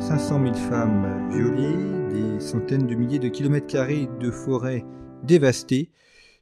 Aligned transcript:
500 0.00 0.42
000 0.42 0.54
femmes 0.54 1.28
violées, 1.30 2.08
des 2.10 2.40
centaines 2.40 2.86
de 2.86 2.94
milliers 2.94 3.18
de 3.18 3.28
kilomètres 3.28 3.66
carrés 3.66 4.08
de 4.18 4.30
forêts 4.30 4.84
dévastées. 5.24 5.90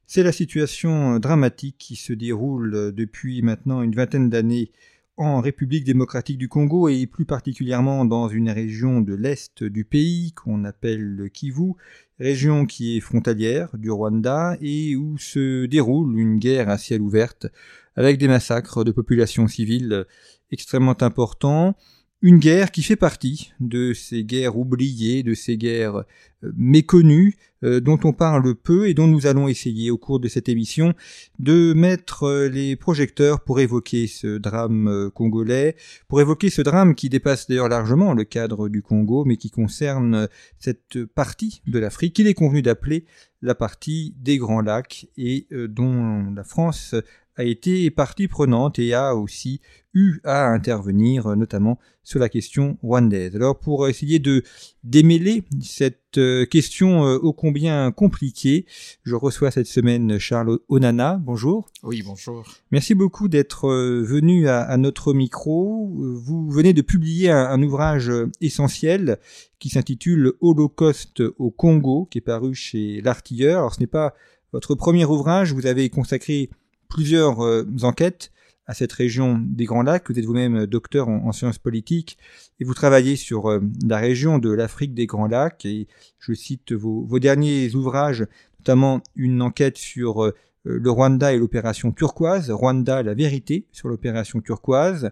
C'est 0.07 0.23
la 0.23 0.31
situation 0.31 1.19
dramatique 1.19 1.77
qui 1.77 1.97
se 1.97 2.13
déroule 2.13 2.93
depuis 2.95 3.43
maintenant 3.43 3.83
une 3.83 3.97
vingtaine 3.97 4.31
d'années 4.31 4.71
en 5.17 5.41
République 5.41 5.85
démocratique 5.85 6.39
du 6.39 6.49
Congo 6.49 6.89
et 6.89 7.07
plus 7.07 7.25
particulièrement 7.25 8.05
dans 8.05 8.29
une 8.29 8.49
région 8.49 9.01
de 9.01 9.15
l'est 9.15 9.65
du 9.65 9.85
pays 9.85 10.33
qu'on 10.33 10.65
appelle 10.65 11.03
le 11.03 11.29
Kivu, 11.29 11.73
région 12.21 12.65
qui 12.65 12.97
est 12.97 13.01
frontalière 13.01 13.77
du 13.77 13.91
Rwanda 13.91 14.57
et 14.61 14.95
où 14.95 15.19
se 15.19 15.67
déroule 15.67 16.19
une 16.19 16.39
guerre 16.39 16.69
à 16.69 16.79
ciel 16.79 17.03
ouverte 17.03 17.49
avec 17.97 18.19
des 18.19 18.29
massacres 18.29 18.85
de 18.85 18.93
populations 18.93 19.49
civiles 19.49 20.07
extrêmement 20.53 21.03
importants. 21.03 21.75
Une 22.21 22.39
guerre 22.39 22.73
qui 22.73 22.83
fait 22.83 22.97
partie 22.97 23.53
de 23.61 23.93
ces 23.93 24.25
guerres 24.25 24.57
oubliées, 24.57 25.23
de 25.23 25.35
ces 25.35 25.57
guerres 25.57 25.99
euh, 26.43 26.53
méconnues, 26.57 27.37
euh, 27.63 27.79
dont 27.79 28.01
on 28.03 28.13
parle 28.13 28.57
peu 28.57 28.89
et 28.89 28.95
dont 28.95 29.07
nous 29.07 29.29
allons 29.29 29.47
essayer 29.47 29.93
au 29.93 29.99
cours 29.99 30.19
de 30.19 30.27
cette 30.27 30.49
émission 30.49 30.95
de 31.39 31.73
mettre 31.75 32.25
euh, 32.25 32.49
les 32.49 32.75
projecteurs 32.75 33.45
pour 33.45 33.61
évoquer 33.61 34.09
ce 34.09 34.37
drame 34.37 35.13
congolais, 35.15 35.77
pour 36.09 36.21
évoquer 36.21 36.51
ce 36.51 36.61
drame 36.61 36.97
qui 36.97 37.09
dépasse 37.09 37.47
d'ailleurs 37.47 37.69
largement 37.69 38.15
le 38.15 38.25
cadre 38.25 38.69
du 38.69 38.83
Congo, 38.83 39.25
mais 39.25 39.37
qui 39.37 39.53
concerne 39.53 40.29
cette 40.59 41.05
partie 41.05 41.63
de 41.69 41.79
l'Afrique 41.79 42.17
qu'il 42.17 42.27
est 42.27 42.35
convenu 42.35 42.63
d'appeler 42.63 43.05
la 43.43 43.55
partie 43.55 44.17
des 44.19 44.39
Grands 44.39 44.63
Lacs 44.63 45.07
et 45.17 45.47
dont 45.53 46.33
la 46.35 46.43
France 46.43 46.97
a 47.39 47.45
été 47.45 47.91
partie 47.91 48.29
prenante 48.29 48.79
et 48.79 48.93
a 48.93 49.15
aussi 49.15 49.61
eu 49.95 50.21
à 50.25 50.49
intervenir, 50.49 51.35
notamment 51.37 51.79
sur 52.03 52.19
la 52.19 52.29
question 52.29 52.79
rwandaise. 52.83 53.37
Alors 53.37 53.59
pour 53.59 53.89
essayer 53.89 54.19
de 54.19 54.43
démêler 54.83 55.45
cette 55.63 56.19
euh, 56.19 56.47
question 56.47 57.05
euh, 57.07 57.19
ô 57.19 57.33
combien 57.33 57.93
compliquée, 57.93 58.67
je 59.05 59.15
reçois 59.15 59.51
cette 59.51 59.67
semaine 59.67 60.19
Charles 60.19 60.59
Onana. 60.69 61.21
Bonjour. 61.23 61.69
Oui, 61.83 62.03
bonjour. 62.05 62.45
Merci 62.71 62.95
beaucoup 62.95 63.29
d'être 63.29 63.69
euh, 63.69 64.03
venu 64.03 64.49
à, 64.49 64.77
notre 64.79 65.13
micro. 65.13 65.93
Vous 65.95 66.51
venez 66.51 66.73
de 66.73 66.83
publier 66.83 67.31
un, 67.31 67.63
ouvrage 67.63 68.11
essentiel 68.41 69.19
qui 69.59 69.69
s'intitule 69.69 70.33
Holocauste 70.41 71.23
au 71.39 71.51
Congo, 71.51 72.09
qui 72.11 72.19
est 72.19 72.23
paru 72.23 72.55
chez 72.55 73.01
L'Artilleur. 73.01 73.59
Alors 73.59 73.75
ce 73.75 73.81
n'est 73.81 73.87
pas 73.87 74.15
votre 74.53 74.75
premier 74.75 75.05
ouvrage, 75.05 75.53
vous 75.53 75.67
avez 75.67 75.91
consacré 75.91 76.49
plusieurs 76.89 77.39
enquêtes 77.83 78.33
à 78.69 78.75
cette 78.75 78.93
région 78.93 79.43
des 79.43 79.65
Grands 79.65 79.83
Lacs. 79.83 80.09
Vous 80.11 80.19
êtes 80.19 80.27
vous-même 80.27 80.57
euh, 80.57 80.67
docteur 80.67 81.09
en, 81.09 81.33
sciences 81.33 81.59
politiques 81.59 82.19
et 82.61 82.65
vous 82.65 82.75
travaillez 82.75 83.17
sur 83.17 83.51
euh, 83.51 83.61
la 83.85 83.97
région 83.97 84.39
de 84.39 84.51
l'Afrique 84.51 84.95
des 84.95 85.07
Grands 85.07 85.27
Lacs. 85.27 85.65
Et 85.65 85.89
je 86.21 86.35
cite 86.35 86.73
vos, 86.73 87.19
derniers 87.19 87.75
ouvrages, 87.75 88.27
notamment 88.61 89.03
une 89.17 89.43
enquête 89.43 89.79
sur 89.79 90.23
euh, 90.23 90.35
le 90.65 90.91
Rwanda 90.91 91.33
et 91.33 91.39
l'opération 91.39 91.93
turquoise, 91.93 92.51
Rwanda, 92.51 93.03
la 93.03 93.15
vérité 93.15 93.65
sur 93.73 93.89
l'opération 93.89 94.41
turquoise. 94.41 95.11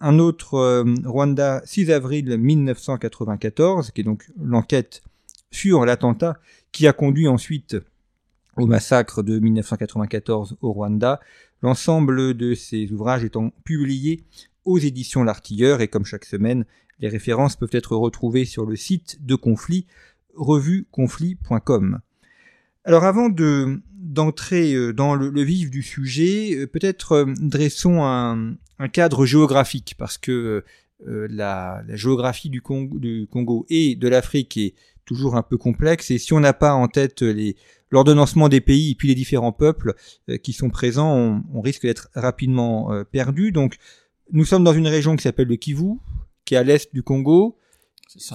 Un 0.00 0.18
autre 0.18 0.84
Rwanda 1.04 1.62
6 1.64 1.90
avril 1.90 2.36
1994, 2.38 3.90
qui 3.90 4.00
est 4.02 4.04
donc 4.04 4.26
l'enquête 4.42 5.02
sur 5.50 5.84
l'attentat 5.84 6.38
qui 6.72 6.86
a 6.86 6.92
conduit 6.92 7.28
ensuite 7.28 7.76
au 8.56 8.66
massacre 8.66 9.22
de 9.22 9.38
1994 9.38 10.56
au 10.60 10.72
Rwanda. 10.72 11.20
L'ensemble 11.62 12.34
de 12.34 12.54
ces 12.54 12.90
ouvrages 12.92 13.24
étant 13.24 13.52
publiés 13.64 14.24
aux 14.64 14.78
éditions 14.78 15.24
L'Artilleur 15.24 15.80
et 15.80 15.88
comme 15.88 16.04
chaque 16.04 16.24
semaine, 16.24 16.64
les 16.98 17.08
références 17.08 17.56
peuvent 17.56 17.68
être 17.72 17.96
retrouvées 17.96 18.44
sur 18.44 18.66
le 18.66 18.76
site 18.76 19.24
de 19.24 19.34
Conflit, 19.34 19.86
revueconflit.com. 20.34 22.00
Alors 22.84 23.04
avant 23.04 23.28
de 23.28 23.80
d'entrer 23.96 24.74
euh, 24.74 24.92
dans 24.92 25.14
le, 25.14 25.42
vif 25.42 25.70
du 25.70 25.82
sujet, 25.82 26.54
euh, 26.54 26.66
peut-être 26.66 27.12
euh, 27.12 27.32
dressons 27.40 28.04
un, 28.04 28.56
cadre 28.92 29.26
géographique 29.26 29.94
parce 29.98 30.18
que 30.18 30.62
la, 31.04 31.82
géographie 31.88 32.50
du 32.50 32.60
Congo 32.60 33.66
et 33.70 33.96
de 33.96 34.06
l'Afrique 34.06 34.56
est 34.58 34.74
toujours 35.06 35.34
un 35.36 35.42
peu 35.42 35.56
complexe 35.56 36.10
et 36.10 36.18
si 36.18 36.34
on 36.34 36.40
n'a 36.40 36.52
pas 36.52 36.74
en 36.74 36.86
tête 36.86 37.22
les, 37.22 37.56
l'ordonnancement 37.90 38.48
des 38.48 38.60
pays 38.60 38.92
et 38.92 38.94
puis 38.94 39.08
les 39.08 39.14
différents 39.14 39.52
peuples 39.52 39.94
euh, 40.28 40.36
qui 40.36 40.52
sont 40.52 40.70
présents, 40.70 41.42
on, 41.52 41.60
risque 41.60 41.82
d'être 41.82 42.08
rapidement 42.14 42.92
euh, 42.92 43.04
perdu. 43.04 43.52
Donc, 43.52 43.76
nous 44.32 44.44
sommes 44.44 44.64
dans 44.64 44.72
une 44.72 44.88
région 44.88 45.16
qui 45.16 45.22
s'appelle 45.22 45.48
le 45.48 45.56
Kivu, 45.56 45.94
qui 46.44 46.54
est 46.54 46.58
à 46.58 46.62
l'est 46.62 46.92
du 46.92 47.02
Congo, 47.02 47.58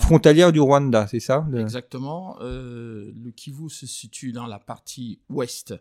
frontalière 0.02 0.52
du 0.52 0.60
Rwanda, 0.60 1.08
c'est 1.08 1.20
ça 1.20 1.48
Exactement. 1.56 2.38
Euh, 2.42 3.12
le 3.16 3.32
Kivu 3.32 3.70
se 3.70 3.88
situe 3.88 4.32
dans 4.34 4.46
la 4.46 4.60
partie 4.60 5.20
ouest 5.30 5.74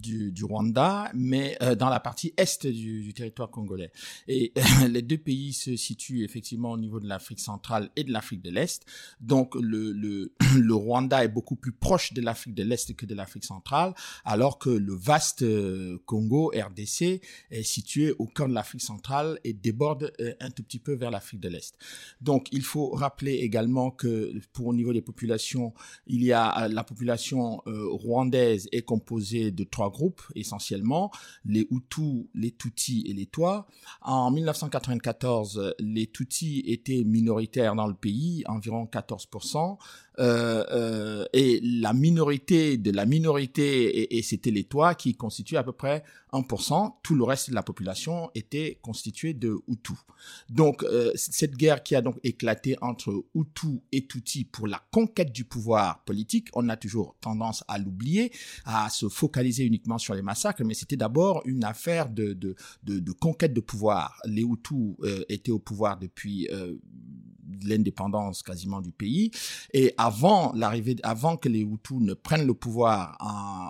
du, 0.00 0.32
Rwanda, 0.42 1.10
mais 1.14 1.56
euh, 1.62 1.74
dans 1.74 1.88
la 1.88 2.00
partie 2.00 2.34
est 2.36 2.66
du, 2.66 3.14
territoire 3.14 3.50
congolais. 3.50 3.90
Et 4.26 4.52
les 4.88 5.02
deux 5.02 5.18
pays 5.18 5.52
se 5.52 5.76
situent 5.76 6.24
effectivement 6.24 6.72
au 6.72 6.78
niveau 6.78 7.00
de 7.00 7.08
l'Afrique 7.08 7.40
centrale 7.40 7.90
et 7.96 8.04
de 8.04 8.12
l'Afrique 8.12 8.42
de 8.42 8.50
l'Est. 8.50 8.84
Donc 9.20 9.54
le, 9.54 9.92
le, 9.92 10.34
le, 10.58 10.74
Rwanda 10.74 11.24
est 11.24 11.28
beaucoup 11.28 11.56
plus 11.56 11.72
proche 11.72 12.12
de 12.12 12.20
l'Afrique 12.20 12.54
de 12.54 12.64
l'Est 12.64 12.94
que 12.96 13.06
de 13.06 13.14
l'Afrique 13.14 13.44
centrale, 13.44 13.94
alors 14.24 14.58
que 14.58 14.70
le 14.70 14.94
vaste 14.94 15.42
euh, 15.42 15.98
Congo, 16.06 16.52
RDC, 16.54 17.20
est 17.50 17.62
situé 17.62 18.14
au 18.18 18.26
cœur 18.26 18.48
de 18.48 18.54
l'Afrique 18.54 18.82
centrale 18.82 19.38
et 19.44 19.52
déborde 19.52 20.12
un 20.40 20.50
tout 20.50 20.62
petit 20.62 20.78
peu 20.78 20.94
vers 20.94 21.10
l'Afrique 21.10 21.40
de 21.40 21.48
l'Est. 21.48 21.76
Donc 22.20 22.48
il 22.52 22.62
faut 22.62 22.90
rappeler 22.90 23.27
également 23.34 23.90
que 23.90 24.32
pour 24.52 24.66
au 24.66 24.74
niveau 24.74 24.92
des 24.92 25.02
populations, 25.02 25.72
il 26.06 26.22
y 26.24 26.32
a 26.32 26.68
la 26.68 26.84
population 26.84 27.62
rwandaise 27.66 28.68
est 28.72 28.82
composée 28.82 29.50
de 29.50 29.64
trois 29.64 29.90
groupes 29.90 30.22
essentiellement, 30.34 31.10
les 31.44 31.66
Hutus, 31.70 32.26
les 32.34 32.52
Tutsis 32.52 33.04
et 33.06 33.12
les 33.12 33.26
Tois. 33.26 33.66
En 34.02 34.30
1994, 34.30 35.74
les 35.78 36.06
Tutsis 36.06 36.62
étaient 36.66 37.04
minoritaires 37.04 37.74
dans 37.74 37.86
le 37.86 37.94
pays, 37.94 38.44
environ 38.46 38.84
14%. 38.84 39.78
Euh, 40.18 40.64
euh, 40.72 41.24
et 41.32 41.60
la 41.62 41.92
minorité 41.92 42.76
de 42.76 42.90
la 42.90 43.06
minorité, 43.06 44.16
et, 44.16 44.22
c'était 44.22 44.50
les 44.50 44.64
Toits 44.64 44.94
qui 44.94 45.14
constituaient 45.14 45.58
à 45.58 45.62
peu 45.62 45.72
près 45.72 46.02
1%, 46.32 46.94
tout 47.02 47.14
le 47.14 47.24
reste 47.24 47.50
de 47.50 47.54
la 47.54 47.62
population 47.62 48.30
était 48.34 48.78
constitué 48.82 49.32
de 49.32 49.56
Hutus. 49.68 49.96
Donc 50.50 50.82
euh, 50.82 51.12
cette 51.14 51.56
guerre 51.56 51.82
qui 51.82 51.94
a 51.94 52.02
donc 52.02 52.16
éclaté 52.24 52.76
entre 52.80 53.24
Hutus 53.34 53.80
et 53.92 54.06
Tutsis 54.06 54.44
pour 54.44 54.66
la 54.66 54.82
conquête 54.90 55.32
du 55.32 55.44
pouvoir 55.44 56.02
politique, 56.04 56.48
on 56.54 56.68
a 56.68 56.76
toujours 56.76 57.16
tendance 57.20 57.62
à 57.68 57.78
l'oublier, 57.78 58.32
à 58.64 58.90
se 58.90 59.08
focaliser 59.08 59.64
uniquement 59.64 59.98
sur 59.98 60.14
les 60.14 60.22
massacres, 60.22 60.64
mais 60.64 60.74
c'était 60.74 60.96
d'abord 60.96 61.42
une 61.44 61.64
affaire 61.64 62.08
de, 62.10 62.32
de, 62.32 62.56
de, 62.82 62.98
de, 62.98 63.12
conquête 63.12 63.54
de 63.54 63.60
pouvoir. 63.60 64.20
Les 64.24 64.42
Hutus 64.42 64.96
étaient 65.28 65.52
au 65.52 65.60
pouvoir 65.60 65.98
depuis 65.98 66.48
l'indépendance 67.64 68.42
quasiment 68.42 68.80
du 68.80 68.92
pays. 68.92 69.30
Et 69.72 69.94
avant 69.96 70.52
l'arrivée, 70.54 70.96
avant 71.02 71.36
que 71.36 71.48
les 71.48 71.60
Hutus 71.60 71.98
ne 72.00 72.14
prennent 72.14 72.46
le 72.46 72.54
pouvoir 72.54 73.16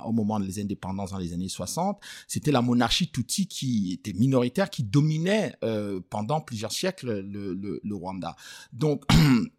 au 0.07 0.13
moment 0.13 0.41
des 0.41 0.61
indépendances 0.61 1.11
dans 1.11 1.19
les 1.19 1.33
années 1.33 1.49
60, 1.49 2.01
c'était 2.27 2.53
la 2.53 2.63
monarchie 2.63 3.11
Tutsi 3.11 3.47
qui 3.47 3.93
était 3.93 4.13
minoritaire, 4.13 4.71
qui 4.71 4.83
dominait 4.83 5.55
euh, 5.65 6.01
pendant 6.11 6.41
plusieurs 6.41 6.73
siècles 6.73 7.21
le, 7.21 7.55
le, 7.55 7.81
le 7.83 7.95
Rwanda. 7.95 8.37
Donc 8.73 9.05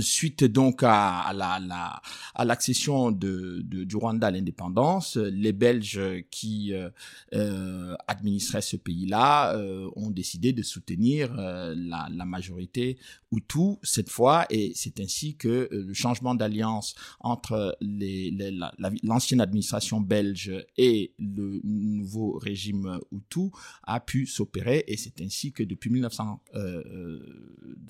Suite 0.00 0.44
donc 0.44 0.82
à, 0.82 1.32
la, 1.34 1.60
la, 1.60 2.00
à 2.34 2.46
l'accession 2.46 3.10
de, 3.10 3.60
de, 3.62 3.84
du 3.84 3.96
Rwanda 3.96 4.28
à 4.28 4.30
l'indépendance, 4.30 5.18
les 5.18 5.52
Belges 5.52 6.00
qui 6.30 6.72
euh, 6.72 6.88
euh 7.34 7.94
administraient 8.08 8.62
ce 8.62 8.76
pays-là 8.76 9.54
euh, 9.54 9.90
ont 9.96 10.10
décidé 10.10 10.54
de 10.54 10.62
soutenir 10.62 11.38
euh, 11.38 11.74
la, 11.76 12.08
la, 12.10 12.24
majorité 12.24 12.98
Hutu 13.32 13.76
cette 13.82 14.08
fois, 14.08 14.46
et 14.48 14.72
c'est 14.74 14.98
ainsi 15.00 15.36
que 15.36 15.68
le 15.70 15.92
changement 15.92 16.34
d'alliance 16.34 16.94
entre 17.20 17.76
les, 17.82 18.30
les, 18.30 18.58
l'ancienne 19.02 19.40
administration 19.42 20.00
belge 20.00 20.52
et 20.78 21.12
le 21.18 21.60
nouveau 21.64 22.38
régime 22.38 22.98
Hutu 23.10 23.50
a 23.82 24.00
pu 24.00 24.26
s'opérer, 24.26 24.84
et 24.86 24.96
c'est 24.96 25.20
ainsi 25.20 25.52
que 25.52 25.62
depuis 25.62 25.90
1900, 25.90 26.40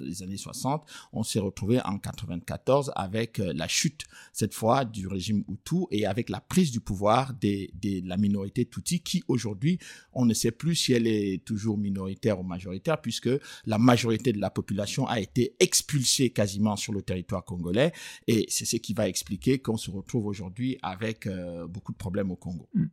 les 0.00 0.22
années 0.22 0.36
60, 0.36 0.84
on 1.12 1.22
s'est 1.22 1.40
retrouvé 1.40 1.80
en 1.84 1.91
94 1.98 2.92
avec 2.94 3.40
euh, 3.40 3.52
la 3.54 3.68
chute 3.68 4.04
cette 4.32 4.54
fois 4.54 4.84
du 4.84 5.06
régime 5.06 5.44
Hutu 5.48 5.86
et 5.90 6.06
avec 6.06 6.28
la 6.30 6.40
prise 6.40 6.70
du 6.70 6.80
pouvoir 6.80 7.34
de 7.34 8.08
la 8.08 8.16
minorité 8.16 8.64
Tutsi 8.64 9.00
qui 9.00 9.22
aujourd'hui 9.28 9.78
on 10.12 10.24
ne 10.24 10.34
sait 10.34 10.50
plus 10.50 10.74
si 10.74 10.92
elle 10.92 11.06
est 11.06 11.44
toujours 11.44 11.78
minoritaire 11.78 12.40
ou 12.40 12.42
majoritaire 12.42 13.00
puisque 13.00 13.30
la 13.66 13.78
majorité 13.78 14.32
de 14.32 14.40
la 14.40 14.50
population 14.50 15.06
a 15.06 15.20
été 15.20 15.54
expulsée 15.60 16.30
quasiment 16.30 16.76
sur 16.76 16.92
le 16.92 17.02
territoire 17.02 17.44
congolais 17.44 17.92
et 18.26 18.46
c'est 18.48 18.64
ce 18.64 18.76
qui 18.76 18.94
va 18.94 19.08
expliquer 19.08 19.58
qu'on 19.58 19.76
se 19.76 19.90
retrouve 19.90 20.26
aujourd'hui 20.26 20.78
avec 20.82 21.26
euh, 21.26 21.66
beaucoup 21.66 21.92
de 21.92 21.96
problèmes 21.96 22.30
au 22.30 22.36
Congo. 22.36 22.68
Mm. 22.74 22.86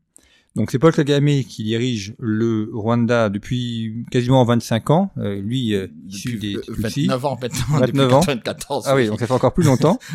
Donc 0.55 0.71
c'est 0.71 0.79
Paul 0.79 0.93
Kagame 0.93 1.43
qui 1.43 1.63
dirige 1.63 2.15
le 2.17 2.69
Rwanda 2.73 3.29
depuis 3.29 4.05
quasiment 4.11 4.43
25 4.43 4.89
ans. 4.89 5.11
Euh, 5.17 5.39
lui, 5.39 5.75
euh, 5.75 5.87
issu 6.07 6.37
des 6.37 6.57
29 6.67 7.25
ans 7.25 7.37
maintenant, 7.39 7.79
29 7.79 8.13
ans. 8.13 8.19
94, 8.21 8.85
ah 8.87 8.95
oui, 8.95 9.07
donc 9.07 9.19
ça 9.19 9.27
fait 9.27 9.33
encore 9.33 9.53
plus 9.53 9.65
longtemps. 9.65 9.99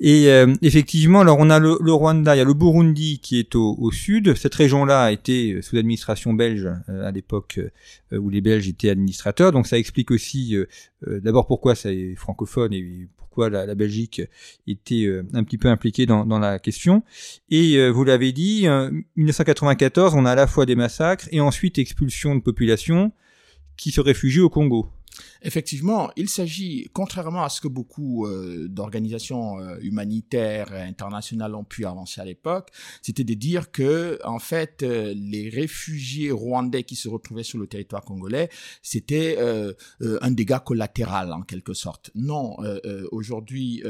Et 0.00 0.28
euh, 0.28 0.52
effectivement, 0.60 1.20
alors 1.20 1.38
on 1.40 1.48
a 1.48 1.58
le, 1.58 1.72
Rwanda, 1.80 2.34
il 2.34 2.38
y 2.38 2.42
a 2.42 2.44
le 2.44 2.52
Burundi 2.52 3.18
qui 3.18 3.38
est 3.38 3.54
au, 3.54 3.76
au 3.78 3.90
sud. 3.90 4.36
Cette 4.36 4.54
région-là 4.54 5.04
a 5.04 5.10
été 5.10 5.62
sous 5.62 5.74
l'administration 5.74 6.34
belge 6.34 6.68
à 6.88 7.10
l'époque 7.12 7.58
où 8.12 8.28
les 8.28 8.42
Belges 8.42 8.68
étaient 8.68 8.90
administrateurs. 8.90 9.52
Donc 9.52 9.66
ça 9.66 9.78
explique 9.78 10.10
aussi 10.10 10.54
d'abord 11.06 11.46
pourquoi 11.46 11.74
ça 11.74 11.92
est 11.92 12.14
francophone 12.14 12.74
et 12.74 13.08
la, 13.38 13.74
Belgique 13.74 14.22
était 14.66 15.04
euh, 15.04 15.26
un 15.34 15.44
petit 15.44 15.58
peu 15.58 15.68
impliquée 15.68 16.06
dans, 16.06 16.38
la 16.38 16.58
question. 16.58 17.02
Et 17.50 17.76
euh, 17.76 17.90
vous 17.90 18.04
l'avez 18.04 18.32
dit, 18.32 18.66
1994, 19.16 20.14
on 20.14 20.24
a 20.24 20.32
à 20.32 20.34
la 20.34 20.46
fois 20.46 20.66
des 20.66 20.76
massacres 20.76 21.28
et 21.30 21.40
ensuite 21.40 21.78
expulsion 21.78 22.34
de 22.34 22.40
population 22.40 23.12
qui 23.76 23.90
se 23.90 24.00
réfugient 24.00 24.40
au 24.40 24.50
Congo. 24.50 24.88
Effectivement, 25.42 26.10
il 26.16 26.28
s'agit, 26.28 26.88
contrairement 26.92 27.44
à 27.44 27.48
ce 27.48 27.60
que 27.60 27.68
beaucoup 27.68 28.26
euh, 28.26 28.68
d'organisations 28.68 29.60
euh, 29.60 29.76
humanitaires 29.80 30.72
internationales 30.72 31.54
ont 31.54 31.64
pu 31.64 31.84
avancer 31.84 32.20
à 32.20 32.24
l'époque, 32.24 32.70
c'était 33.02 33.24
de 33.24 33.34
dire 33.34 33.70
que, 33.70 34.18
en 34.24 34.38
fait, 34.38 34.82
euh, 34.82 35.14
les 35.16 35.48
réfugiés 35.48 36.30
rwandais 36.30 36.84
qui 36.84 36.96
se 36.96 37.08
retrouvaient 37.08 37.42
sur 37.42 37.58
le 37.58 37.66
territoire 37.66 38.02
congolais, 38.02 38.48
c'était 38.82 39.38
un 40.00 40.30
dégât 40.30 40.60
collatéral 40.60 41.32
en 41.32 41.42
quelque 41.42 41.74
sorte. 41.74 42.10
Non, 42.14 42.56
aujourd'hui, 43.10 43.82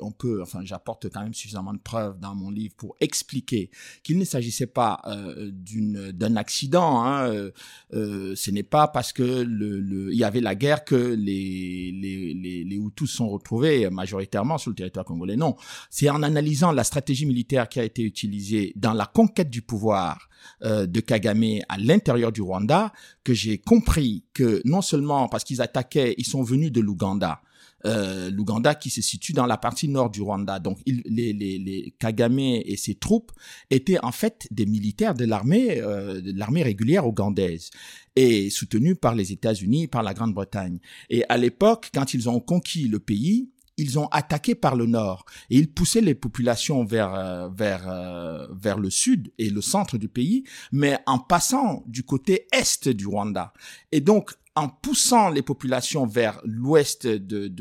on 0.00 0.10
peut, 0.10 0.42
enfin, 0.42 0.60
j'apporte 0.64 1.08
quand 1.10 1.22
même 1.22 1.34
suffisamment 1.34 1.72
de 1.72 1.78
preuves 1.78 2.18
dans 2.18 2.34
mon 2.34 2.50
livre 2.50 2.74
pour 2.76 2.96
expliquer 3.00 3.70
qu'il 4.02 4.18
ne 4.18 4.24
s'agissait 4.24 4.66
pas 4.66 5.00
d'un 5.06 6.36
accident. 6.36 7.04
Hein, 7.04 7.50
ce 7.92 8.50
n'est 8.50 8.62
pas 8.62 8.88
parce 8.88 9.12
que 9.12 9.44
il 9.44 10.16
y 10.16 10.24
avait 10.24 10.40
la 10.40 10.54
guerre 10.54 10.73
que 10.82 10.94
les, 10.94 11.92
les, 11.92 12.64
les, 12.64 12.76
Hutus 12.76 13.10
sont 13.10 13.28
retrouvés 13.28 13.88
majoritairement 13.90 14.58
sur 14.58 14.70
le 14.70 14.74
territoire 14.74 15.04
congolais. 15.04 15.36
Non, 15.36 15.54
c'est 15.90 16.10
en 16.10 16.22
analysant 16.22 16.72
la 16.72 16.82
stratégie 16.82 17.26
militaire 17.26 17.68
qui 17.68 17.78
a 17.78 17.84
été 17.84 18.02
utilisée 18.02 18.72
dans 18.74 18.94
la 18.94 19.06
conquête 19.06 19.50
du 19.50 19.62
pouvoir 19.62 20.28
euh, 20.62 20.86
de 20.86 21.00
Kagame 21.00 21.60
à 21.68 21.78
l'intérieur 21.78 22.32
du 22.32 22.42
Rwanda 22.42 22.92
que 23.22 23.34
j'ai 23.34 23.58
compris 23.58 24.24
que 24.32 24.62
non 24.64 24.82
seulement 24.82 25.28
parce 25.28 25.44
qu'ils 25.44 25.60
attaquaient, 25.62 26.14
ils 26.18 26.26
sont 26.26 26.42
venus 26.42 26.72
de 26.72 26.80
l'Ouganda, 26.80 27.40
euh, 27.86 28.30
l'Ouganda 28.30 28.74
qui 28.74 28.90
se 28.90 29.02
situe 29.02 29.32
dans 29.32 29.46
la 29.46 29.56
partie 29.56 29.88
nord 29.88 30.10
du 30.10 30.22
Rwanda. 30.22 30.58
Donc 30.58 30.78
il, 30.86 31.02
les, 31.06 31.32
les, 31.32 31.58
les, 31.58 31.94
Kagame 31.98 32.38
et 32.38 32.76
ses 32.76 32.94
troupes 32.94 33.32
étaient 33.70 34.02
en 34.02 34.12
fait 34.12 34.46
des 34.50 34.66
militaires 34.66 35.14
de 35.14 35.24
l'armée 35.24 35.80
euh, 35.80 36.20
de 36.20 36.32
l'armée 36.38 36.62
régulière 36.62 37.06
ougandaise 37.06 37.70
et 38.16 38.50
soutenus 38.50 38.96
par 39.00 39.14
les 39.14 39.32
États-Unis, 39.32 39.88
par 39.88 40.02
la 40.02 40.14
Grande-Bretagne. 40.14 40.78
Et 41.10 41.24
à 41.28 41.36
l'époque, 41.36 41.90
quand 41.92 42.14
ils 42.14 42.28
ont 42.28 42.40
conquis 42.40 42.88
le 42.88 43.00
pays, 43.00 43.50
ils 43.76 43.98
ont 43.98 44.06
attaqué 44.06 44.54
par 44.54 44.76
le 44.76 44.86
nord 44.86 45.24
et 45.50 45.56
ils 45.56 45.72
poussaient 45.72 46.00
les 46.00 46.14
populations 46.14 46.84
vers 46.84 47.14
euh, 47.14 47.48
vers 47.48 47.88
euh, 47.88 48.46
vers 48.52 48.78
le 48.78 48.90
sud 48.90 49.32
et 49.38 49.50
le 49.50 49.60
centre 49.60 49.98
du 49.98 50.08
pays, 50.08 50.44
mais 50.72 50.98
en 51.06 51.18
passant 51.18 51.82
du 51.86 52.02
côté 52.04 52.46
est 52.52 52.88
du 52.88 53.06
Rwanda. 53.06 53.52
Et 53.92 54.00
donc 54.00 54.34
en 54.56 54.68
poussant 54.68 55.30
les 55.30 55.42
populations 55.42 56.06
vers 56.06 56.40
l'ouest 56.44 57.06
du 57.06 57.56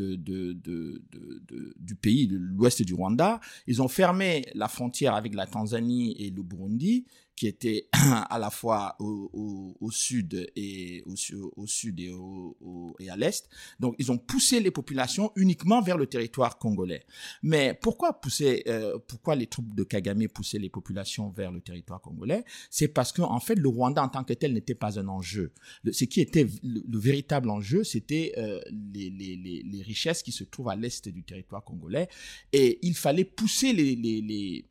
pays, 2.02 2.28
l'ouest 2.32 2.84
du 2.84 2.94
Rwanda, 2.94 3.40
ils 3.66 3.82
ont 3.82 3.88
fermé 3.88 4.46
la 4.54 4.68
frontière 4.68 5.16
avec 5.16 5.34
la 5.34 5.48
Tanzanie 5.48 6.16
et 6.20 6.30
le 6.30 6.44
Burundi 6.44 7.06
qui 7.36 7.48
était 7.48 7.88
à 8.30 8.38
la 8.40 8.50
fois 8.50 8.96
au, 9.00 9.90
sud 9.92 10.52
et 10.56 11.04
au, 11.06 11.68
sud 11.68 12.00
et, 12.00 13.10
à 13.10 13.18
l'est. 13.18 13.50
Donc, 13.80 13.96
ils 14.00 14.12
ont 14.12 14.18
poussé 14.18 14.60
les 14.60 14.72
populations 14.72 15.32
uniquement 15.36 15.82
vers 15.82 15.98
le 15.98 16.08
territoire 16.08 16.58
congolais. 16.58 17.06
Mais 17.42 17.78
pourquoi 17.82 18.20
pousser, 18.20 18.64
euh, 18.68 18.98
pourquoi 19.08 19.36
les 19.36 19.48
troupes 19.48 19.74
de 19.74 19.84
Kagame 19.84 20.28
poussaient 20.28 20.60
les 20.60 20.70
populations 20.70 21.30
vers 21.30 21.52
le 21.52 21.62
territoire 21.62 22.02
congolais? 22.02 22.44
C'est 22.70 22.88
parce 22.88 23.12
que 23.12 23.22
en 23.22 23.40
fait, 23.40 23.56
le 23.56 23.68
Rwanda 23.68 24.04
en 24.04 24.10
tant 24.10 24.24
que 24.24 24.34
tel 24.34 24.54
n'était 24.54 24.76
pas 24.76 25.00
un 25.00 25.08
enjeu. 25.08 25.54
ce 25.92 26.06
qui 26.06 26.22
était 26.22 26.48
le, 26.64 27.00
véritable 27.00 27.50
enjeu, 27.50 27.84
c'était 27.84 28.34
euh, 28.38 28.60
les, 28.94 29.84
richesses 29.84 30.24
qui 30.24 30.32
se 30.32 30.44
trouvent 30.44 30.70
à 30.70 30.76
l'est 30.76 31.10
du 31.10 31.24
territoire 31.24 31.64
congolais, 31.64 32.08
et 32.52 32.80
il 32.84 32.96
fallait 32.96 33.26
pousser 33.26 33.74
les 33.74 34.64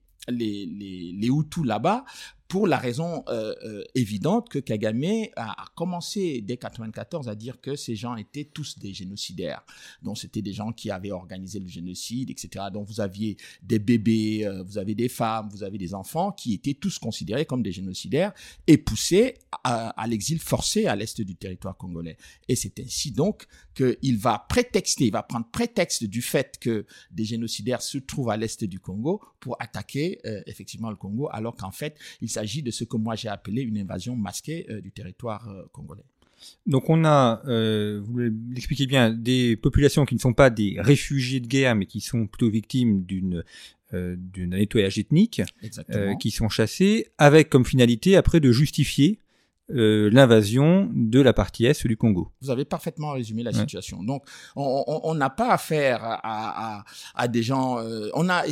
Hutus 1.29 1.65
là-bas 1.65 2.05
pour 2.53 2.67
la 2.67 2.77
raison 2.77 3.25
euh, 3.29 3.55
euh, 3.65 3.83
évidente 3.95 4.51
que 4.51 4.59
Kagame 4.59 5.25
a, 5.37 5.65
commencé 5.75 6.43
dès 6.43 6.59
94 6.59 7.31
à 7.31 7.35
dire 7.35 7.63
que 7.63 7.77
ces 7.77 7.97
gens 7.97 8.15
étaient 8.17 8.45
tous 8.45 8.79
des 8.79 8.93
génocidaires. 8.93 9.65
Donc 10.03 10.19
c'était 10.19 10.43
des 10.43 10.53
gens 10.53 10.71
qui 10.71 10.91
avaient 10.91 11.13
organisé 11.13 11.61
le 11.61 11.67
génocide, 11.67 12.29
etc. 12.29 12.67
Donc 12.71 12.89
vous 12.89 13.01
aviez 13.01 13.39
des 13.63 13.79
bébés, 13.79 14.45
euh, 14.45 14.63
vous 14.65 14.77
avez 14.77 14.95
des 14.95 15.09
femmes, 15.09 15.49
vous 15.51 15.63
avez 15.63 15.79
des 15.79 15.95
enfants 15.95 16.31
qui 16.31 16.53
étaient 16.53 16.75
tous 16.75 16.99
considérés 16.99 17.47
comme 17.47 17.63
des 17.63 17.73
génocidaires 17.73 18.35
et 18.67 18.77
poussés 18.77 19.39
à, 19.65 19.89
à 19.99 20.07
l'exil 20.07 20.39
forcé 20.39 20.85
à 20.85 20.95
l'est 20.95 21.23
du 21.23 21.35
territoire 21.37 21.79
congolais. 21.79 22.19
Et 22.51 22.55
c'est 22.55 22.79
ainsi 22.81 23.13
donc 23.13 23.47
qu'il 23.75 24.19
va 24.19 24.45
prétexter, 24.51 25.07
il 25.07 25.13
va 25.13 25.23
prendre 25.23 25.47
prétexte 25.47 26.05
du 26.05 26.21
fait 26.21 26.59
que 26.61 26.85
des 27.13 27.25
génocidaires 27.25 27.81
se 27.81 27.97
trouvent 27.97 28.29
à 28.29 28.37
l'est 28.37 28.63
du 28.65 28.79
Congo 28.79 29.23
pour 29.41 29.57
attaquer 29.59 30.19
effectivement 30.47 30.91
le 30.91 30.97
Congo, 30.97 31.31
alors 31.33 31.57
qu'en 31.57 31.73
fait 31.73 31.99
il 32.21 32.29
s'agit 32.29 32.42
s'agit 32.43 32.63
de 32.63 32.71
ce 32.71 32.85
que 32.85 32.97
moi 32.97 33.15
j'ai 33.15 33.29
appelé 33.29 33.63
une 33.63 33.79
invasion 33.79 34.17
masquée 34.17 34.67
euh, 34.69 34.81
du 34.81 34.91
territoire 34.91 35.49
euh, 35.49 35.63
congolais. 35.73 36.05
Donc 36.67 36.91
on 36.91 37.05
a, 37.05 37.41
euh, 37.47 38.01
vous 38.05 38.19
l'expliquez 38.19 38.87
bien, 38.87 39.11
des 39.11 39.57
populations 39.57 40.05
qui 40.05 40.17
ne 40.17 40.21
sont 40.21 40.33
pas 40.33 40.51
des 40.51 40.77
réfugiés 40.81 41.39
de 41.39 41.47
guerre, 41.47 41.77
mais 41.77 41.87
qui 41.87 42.01
sont 42.01 42.27
plutôt 42.27 42.51
victimes 42.51 43.05
d'une 43.05 43.45
d'un 43.93 44.47
nettoyage 44.47 44.99
ethnique, 44.99 45.43
qui 46.19 46.31
sont 46.31 46.49
chassés, 46.49 47.09
avec 47.19 47.51
comme 47.51 47.67
finalité 47.67 48.17
après 48.17 48.41
de 48.41 48.51
justifier 48.51 49.19
euh, 49.75 50.11
l'invasion 50.11 50.91
de 50.93 51.21
la 51.21 51.33
partie 51.33 51.67
est 51.67 51.87
du 51.87 51.97
Congo. 51.97 52.31
Vous 52.41 52.51
avez 52.51 52.65
parfaitement 52.65 53.13
résumé 53.13 53.43
la 53.43 53.53
situation. 53.53 54.03
Donc, 54.03 54.25
on 54.57 55.15
n'a 55.15 55.31
pas 55.31 55.53
affaire 55.53 56.05
à, 56.05 56.21
à, 56.23 56.85
à, 57.15 57.29
des 57.29 57.43
gens. 57.43 57.79
Euh, 57.79 58.11
on 58.15 58.29
a, 58.29 58.45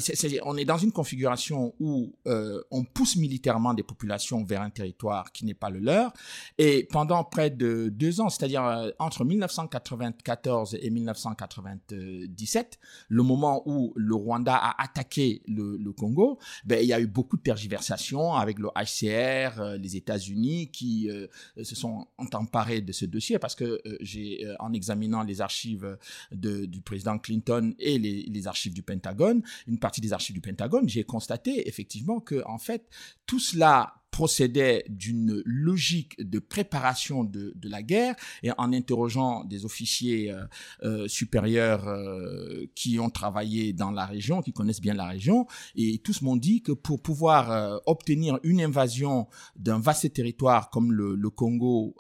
on 0.44 0.56
est 0.56 0.64
dans 0.64 0.78
une 0.78 0.92
configuration 0.92 1.74
où 1.78 2.12
euh, 2.26 2.62
on 2.70 2.84
pousse 2.84 3.16
militairement 3.16 3.74
des 3.74 3.82
populations 3.82 4.44
vers 4.44 4.62
un 4.62 4.70
territoire 4.70 5.32
qui 5.32 5.44
n'est 5.44 5.54
pas 5.54 5.70
le 5.70 5.80
leur. 5.80 6.12
Et 6.58 6.88
pendant 6.90 7.22
près 7.24 7.50
de 7.50 7.88
deux 7.88 8.20
ans, 8.20 8.28
c'est-à-dire 8.28 8.92
entre 8.98 9.24
1994 9.24 10.78
et 10.80 10.90
1997, 10.90 12.78
le 13.08 13.22
moment 13.22 13.62
où 13.66 13.92
le 13.96 14.14
Rwanda 14.14 14.56
a 14.56 14.82
attaqué 14.82 15.42
le, 15.46 15.76
le 15.76 15.92
Congo, 15.92 16.38
ben, 16.64 16.78
il 16.82 16.86
y 16.86 16.92
a 16.92 17.00
eu 17.00 17.06
beaucoup 17.06 17.36
de 17.36 17.42
tergiversations 17.42 18.34
avec 18.34 18.58
le 18.58 18.68
HCR, 18.68 19.76
les 19.78 19.96
États-Unis 19.96 20.70
qui 20.70 21.10
euh, 21.11 21.64
se 21.64 21.75
sont 21.75 22.07
emparés 22.33 22.81
de 22.81 22.93
ce 22.93 23.05
dossier 23.05 23.38
parce 23.38 23.55
que 23.55 23.64
euh, 23.64 23.97
j'ai, 24.00 24.47
euh, 24.47 24.55
en 24.59 24.73
examinant 24.73 25.23
les 25.23 25.40
archives 25.40 25.99
du 26.33 26.81
président 26.81 27.19
Clinton 27.19 27.75
et 27.79 27.99
les, 27.99 28.47
archives 28.47 28.73
du 28.73 28.83
Pentagone, 28.83 29.43
une 29.67 29.79
partie 29.79 30.00
des 30.00 30.12
archives 30.12 30.35
du 30.35 30.40
Pentagone, 30.40 30.88
j'ai 30.88 31.05
constaté 31.05 31.69
effectivement 31.69 32.21
que 32.21 32.43
en 32.47 32.59
fait 32.59 32.88
tout 33.26 33.38
cela 33.38 34.00
procédait 34.11 34.85
d'une 34.88 35.43
logique 35.45 36.21
de 36.21 36.38
préparation 36.38 37.25
de, 37.25 37.52
de, 37.55 37.69
la 37.69 37.83
guerre 37.83 38.17
et 38.43 38.50
en 38.59 38.73
interrogeant 38.73 39.45
des 39.45 39.64
officiers 39.64 40.33
euh, 40.33 40.45
euh 40.83 41.09
supérieurs 41.09 41.87
euh, 41.88 42.67
qui 42.75 42.99
ont 42.99 43.11
travaillé 43.11 43.73
dans 43.73 43.90
la 43.90 44.07
région, 44.07 44.43
qui 44.43 44.52
connaissent 44.52 44.81
bien 44.81 44.95
la 44.95 45.07
région, 45.07 45.47
et 45.76 45.99
tous 45.99 46.23
m'ont 46.23 46.37
dit 46.37 46.62
que 46.62 46.73
pour 46.73 47.00
pouvoir 47.00 47.50
euh, 47.50 47.79
obtenir 47.87 48.38
une 48.43 48.61
invasion 48.61 49.29
d'un 49.57 49.79
vaste 49.79 50.12
territoire 50.12 50.71
comme 50.71 50.93
le, 50.93 51.14
le 51.14 51.31
Congo, 51.31 51.95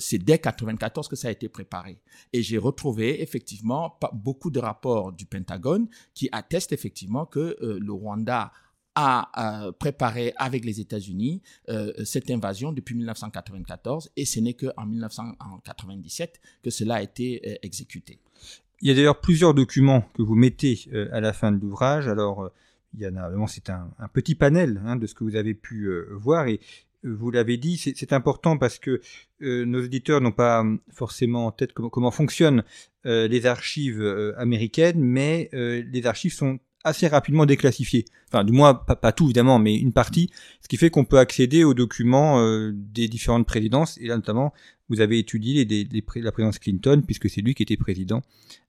c'est 0.00 0.18
dès 0.18 0.38
94 0.38 1.08
que 1.08 1.16
ça 1.16 1.28
a 1.28 1.30
été 1.30 1.48
préparé. 1.48 2.00
Et 2.32 2.42
j'ai 2.42 2.58
retrouvé 2.58 3.22
effectivement 3.22 3.98
beaucoup 4.12 4.50
de 4.50 4.58
rapports 4.58 5.12
du 5.12 5.26
Pentagone 5.26 5.88
qui 6.14 6.28
attestent 6.32 6.72
effectivement 6.72 7.26
que 7.26 7.56
le 7.60 7.92
Rwanda 7.92 8.52
a 9.00 9.70
préparé 9.78 10.32
avec 10.36 10.64
les 10.64 10.80
États-Unis 10.80 11.40
euh, 11.68 11.92
cette 12.04 12.30
invasion 12.32 12.72
depuis 12.72 12.96
1994 12.96 14.10
et 14.16 14.24
ce 14.24 14.40
n'est 14.40 14.54
qu'en 14.54 14.86
1997 14.86 16.40
que 16.64 16.70
cela 16.70 16.96
a 16.96 17.02
été 17.02 17.40
euh, 17.46 17.54
exécuté. 17.62 18.18
Il 18.80 18.88
y 18.88 18.90
a 18.90 18.94
d'ailleurs 18.94 19.20
plusieurs 19.20 19.54
documents 19.54 20.04
que 20.14 20.22
vous 20.22 20.34
mettez 20.34 20.80
euh, 20.92 21.08
à 21.12 21.20
la 21.20 21.32
fin 21.32 21.52
de 21.52 21.60
l'ouvrage. 21.60 22.08
Alors, 22.08 22.50
il 22.94 23.00
y 23.02 23.06
en 23.06 23.14
a 23.14 23.28
vraiment, 23.28 23.46
c'est 23.46 23.70
un, 23.70 23.88
petit 24.12 24.34
panel 24.34 24.82
hein, 24.84 24.96
de 24.96 25.06
ce 25.06 25.14
que 25.14 25.22
vous 25.22 25.36
avez 25.36 25.54
pu 25.54 25.88
voir 26.10 26.48
et 26.48 26.58
vous 27.04 27.30
l'avez 27.30 27.56
dit, 27.56 27.76
c'est 27.76 28.12
important 28.12 28.58
parce 28.58 28.80
que 28.80 29.00
nos 29.40 29.80
éditeurs 29.80 30.20
n'ont 30.20 30.32
pas 30.32 30.64
forcément 30.92 31.46
en 31.46 31.52
tête 31.52 31.72
comment, 31.72 31.90
comment 31.90 32.10
fonctionnent 32.10 32.64
les 33.04 33.46
archives 33.46 34.02
américaines, 34.36 35.00
mais 35.00 35.48
les 35.52 36.06
archives 36.06 36.32
sont 36.32 36.58
assez 36.84 37.08
rapidement 37.08 37.46
déclassifié. 37.46 38.04
Enfin, 38.28 38.44
du 38.44 38.52
moins, 38.52 38.74
pas, 38.74 39.12
tout 39.12 39.24
évidemment, 39.24 39.58
mais 39.58 39.76
une 39.76 39.92
partie, 39.92 40.30
ce 40.62 40.68
qui 40.68 40.76
fait 40.76 40.90
qu'on 40.90 41.04
peut 41.04 41.18
accéder 41.18 41.64
aux 41.64 41.74
documents 41.74 42.40
euh, 42.40 42.72
des 42.74 43.08
différentes 43.08 43.46
présidences. 43.46 43.98
Et 43.98 44.06
là, 44.06 44.16
notamment, 44.16 44.52
vous 44.88 45.00
avez 45.00 45.18
étudié 45.18 45.64
les, 45.64 45.88
la 46.16 46.32
présidence 46.32 46.58
Clinton, 46.58 47.02
puisque 47.04 47.28
c'est 47.28 47.40
lui 47.40 47.54
qui 47.54 47.62
était 47.62 47.76
président 47.76 48.22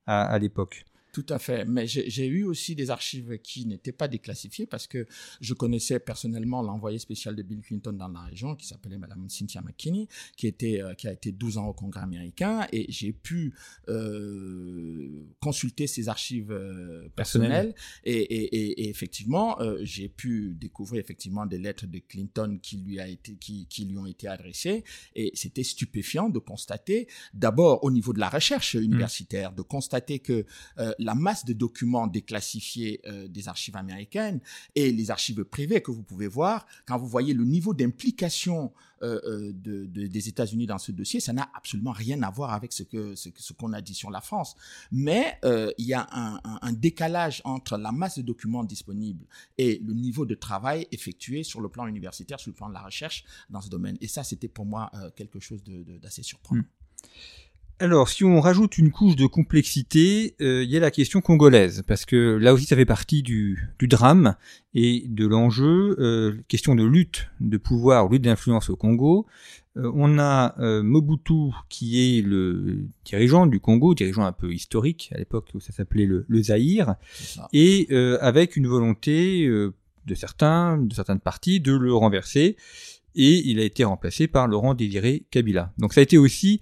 à 0.05 0.39
l'époque. 0.39 0.85
Tout 1.11 1.25
à 1.29 1.39
fait. 1.39 1.65
Mais 1.65 1.87
j'ai 1.87 2.27
eu 2.27 2.43
aussi 2.43 2.75
des 2.75 2.91
archives 2.91 3.39
qui 3.39 3.65
n'étaient 3.65 3.91
pas 3.91 4.07
déclassifiées 4.07 4.67
parce 4.67 4.85
que 4.85 5.07
je 5.41 5.53
connaissais 5.55 5.99
personnellement 5.99 6.61
l'envoyé 6.61 6.99
spécial 6.99 7.35
de 7.35 7.41
Bill 7.41 7.61
Clinton 7.61 7.93
dans 7.93 8.07
la 8.07 8.21
région 8.21 8.55
qui 8.55 8.67
s'appelait 8.67 8.97
Madame 8.97 9.27
Cynthia 9.27 9.61
McKinney, 9.61 10.07
qui, 10.37 10.45
était, 10.45 10.81
euh, 10.81 10.93
qui 10.93 11.07
a 11.07 11.13
été 11.13 11.31
12 11.31 11.57
ans 11.57 11.67
au 11.67 11.73
Congrès 11.73 12.01
américain. 12.01 12.67
Et 12.71 12.85
j'ai 12.89 13.11
pu 13.11 13.53
euh, 13.87 15.25
consulter 15.39 15.87
ses 15.87 16.09
archives 16.09 16.51
euh, 16.51 17.09
personnelles. 17.15 17.73
et, 18.03 18.13
et, 18.13 18.81
et, 18.83 18.89
effectivement, 18.89 19.59
euh, 19.61 19.79
j'ai 19.81 20.09
pu 20.09 20.55
découvrir 20.59 21.01
effectivement 21.01 21.45
des 21.47 21.57
lettres 21.57 21.87
de 21.87 21.99
Clinton 21.99 22.59
qui 22.61 22.77
lui, 22.77 22.99
a 22.99 23.07
été, 23.07 23.35
qui, 23.35 23.65
qui 23.67 23.85
lui 23.85 23.97
ont 23.97 24.05
été 24.05 24.27
adressées. 24.27 24.83
Et 25.15 25.31
c'était 25.33 25.63
stupéfiant 25.63 26.29
de 26.29 26.37
constater, 26.37 27.07
d'abord 27.33 27.83
au 27.83 27.89
niveau 27.89 28.13
de 28.13 28.19
la 28.19 28.29
recherche 28.29 28.75
universitaire, 28.75 29.53
de 29.53 29.63
constater 29.63 30.19
que 30.19 30.45
la 30.99 31.15
masse 31.15 31.45
de 31.45 31.53
documents 31.53 32.07
déclassifiés 32.07 33.01
euh, 33.07 33.27
des 33.27 33.47
archives 33.47 33.75
américaines 33.75 34.41
et 34.75 34.91
les 34.91 35.11
archives 35.11 35.43
privées 35.43 35.81
que 35.81 35.91
vous 35.91 36.03
pouvez 36.03 36.27
voir, 36.27 36.67
quand 36.85 36.97
vous 36.97 37.07
voyez 37.07 37.33
le 37.33 37.45
niveau 37.45 37.73
d'implication 37.73 38.71
euh, 39.01 39.19
euh, 39.23 39.53
de, 39.53 39.85
des 39.85 40.27
États-Unis 40.27 40.67
dans 40.67 40.77
ce 40.77 40.91
dossier, 40.91 41.21
ça 41.21 41.31
n'a 41.31 41.49
absolument 41.55 41.93
rien 41.93 42.21
à 42.21 42.29
voir 42.29 42.53
avec 42.53 42.73
ce 42.73 42.83
que 42.83 43.15
ce, 43.15 43.53
qu'on 43.53 43.71
a 43.71 43.81
dit 43.81 43.93
sur 43.93 44.11
la 44.11 44.19
France. 44.21 44.55
Mais 44.91 45.39
il 45.77 45.85
y 45.85 45.93
a 45.93 46.07
un, 46.11 46.73
décalage 46.73 47.41
entre 47.45 47.77
la 47.77 47.91
masse 47.91 48.17
de 48.17 48.23
documents 48.23 48.63
disponibles 48.63 49.25
et 49.57 49.81
le 49.85 49.93
niveau 49.93 50.25
de 50.25 50.35
travail 50.35 50.87
effectué 50.91 51.43
sur 51.43 51.61
le 51.61 51.69
plan 51.69 51.87
universitaire, 51.87 52.39
sur 52.39 52.51
le 52.51 52.55
plan 52.55 52.69
de 52.69 52.73
la 52.73 52.81
recherche 52.81 53.23
dans 53.49 53.61
ce 53.61 53.69
domaine. 53.69 53.97
Et 54.01 54.07
ça, 54.07 54.23
c'était 54.23 54.47
pour 54.47 54.65
moi 54.65 54.91
quelque 55.15 55.39
chose 55.39 55.63
d'assez 55.63 56.23
surprenant. 56.23 56.61
Mmh. 56.61 56.65
Alors, 57.81 58.09
si 58.09 58.25
on 58.25 58.41
rajoute 58.41 58.77
une 58.77 58.91
couche 58.91 59.15
de 59.15 59.25
complexité, 59.25 60.35
euh, 60.41 60.65
il 60.65 60.69
y 60.69 60.75
a 60.75 60.81
la 60.81 60.91
question 60.91 61.21
congolaise, 61.21 61.81
parce 61.87 62.03
que 62.03 62.35
là 62.35 62.53
aussi 62.53 62.65
ça 62.65 62.75
fait 62.75 62.85
partie 62.85 63.23
du, 63.23 63.69
drame 63.81 64.35
et 64.73 65.05
de 65.07 65.25
l'enjeu, 65.25 65.95
euh, 65.97 66.35
question 66.49 66.75
de 66.75 66.83
lutte 66.83 67.29
de 67.39 67.55
pouvoir, 67.55 68.09
lutte 68.09 68.23
d'influence 68.23 68.69
au 68.69 68.75
Congo. 68.75 69.27
Euh, 69.77 69.89
on 69.95 70.19
a 70.19 70.55
Mobutu 70.81 71.53
qui 71.69 72.17
est 72.17 72.21
le 72.21 72.89
dirigeant 73.05 73.47
du 73.47 73.61
Congo, 73.61 73.95
dirigeant 73.95 74.25
un 74.25 74.33
peu 74.33 74.51
historique, 74.53 75.09
à 75.15 75.17
l'époque 75.17 75.47
où 75.53 75.61
ça 75.61 75.71
s'appelait 75.71 76.05
le, 76.05 76.25
le 76.27 76.43
Zaïre, 76.43 76.95
et 77.53 77.87
avec 78.19 78.57
une 78.57 78.67
volonté 78.67 79.47
de 79.47 80.15
certains, 80.15 80.77
de 80.77 80.93
certaines 80.93 81.21
parties, 81.21 81.61
de 81.61 81.71
le 81.71 81.93
renverser, 81.93 82.57
et 83.15 83.49
il 83.49 83.59
a 83.61 83.63
été 83.63 83.85
remplacé 83.85 84.27
par 84.27 84.49
Laurent 84.49 84.73
Désiré 84.73 85.23
Kabila. 85.31 85.71
Donc 85.77 85.93
ça 85.93 86.01
a 86.01 86.03
été 86.03 86.17
aussi 86.17 86.59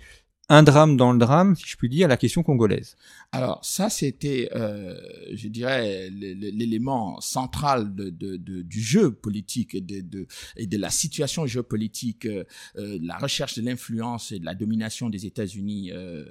un 0.49 0.63
drame 0.63 0.95
dans 0.95 1.11
le 1.11 1.19
drame, 1.19 1.55
si 1.55 1.65
je 1.67 1.75
puis 1.75 1.89
dire, 1.89 2.07
la 2.07 2.15
question 2.15 2.41
congolaise. 2.41 2.95
Alors 3.33 3.59
ça, 3.65 3.89
c'était, 3.89 4.49
euh, 4.55 4.95
je 5.33 5.49
dirais, 5.49 6.09
l'élément 6.09 7.19
central 7.19 7.93
de, 7.93 8.09
de, 8.09 8.37
de, 8.37 8.61
du 8.61 8.81
jeu 8.81 9.11
politique 9.11 9.75
et 9.75 9.81
de, 9.81 10.27
et 10.55 10.65
de 10.65 10.77
la 10.77 10.89
situation 10.89 11.45
géopolitique, 11.45 12.25
euh, 12.25 12.45
euh, 12.77 12.97
la 13.01 13.17
recherche 13.17 13.57
de 13.57 13.61
l'influence 13.61 14.31
et 14.31 14.39
de 14.39 14.45
la 14.45 14.55
domination 14.55 15.09
des 15.09 15.25
États-Unis 15.25 15.91
euh, 15.91 16.23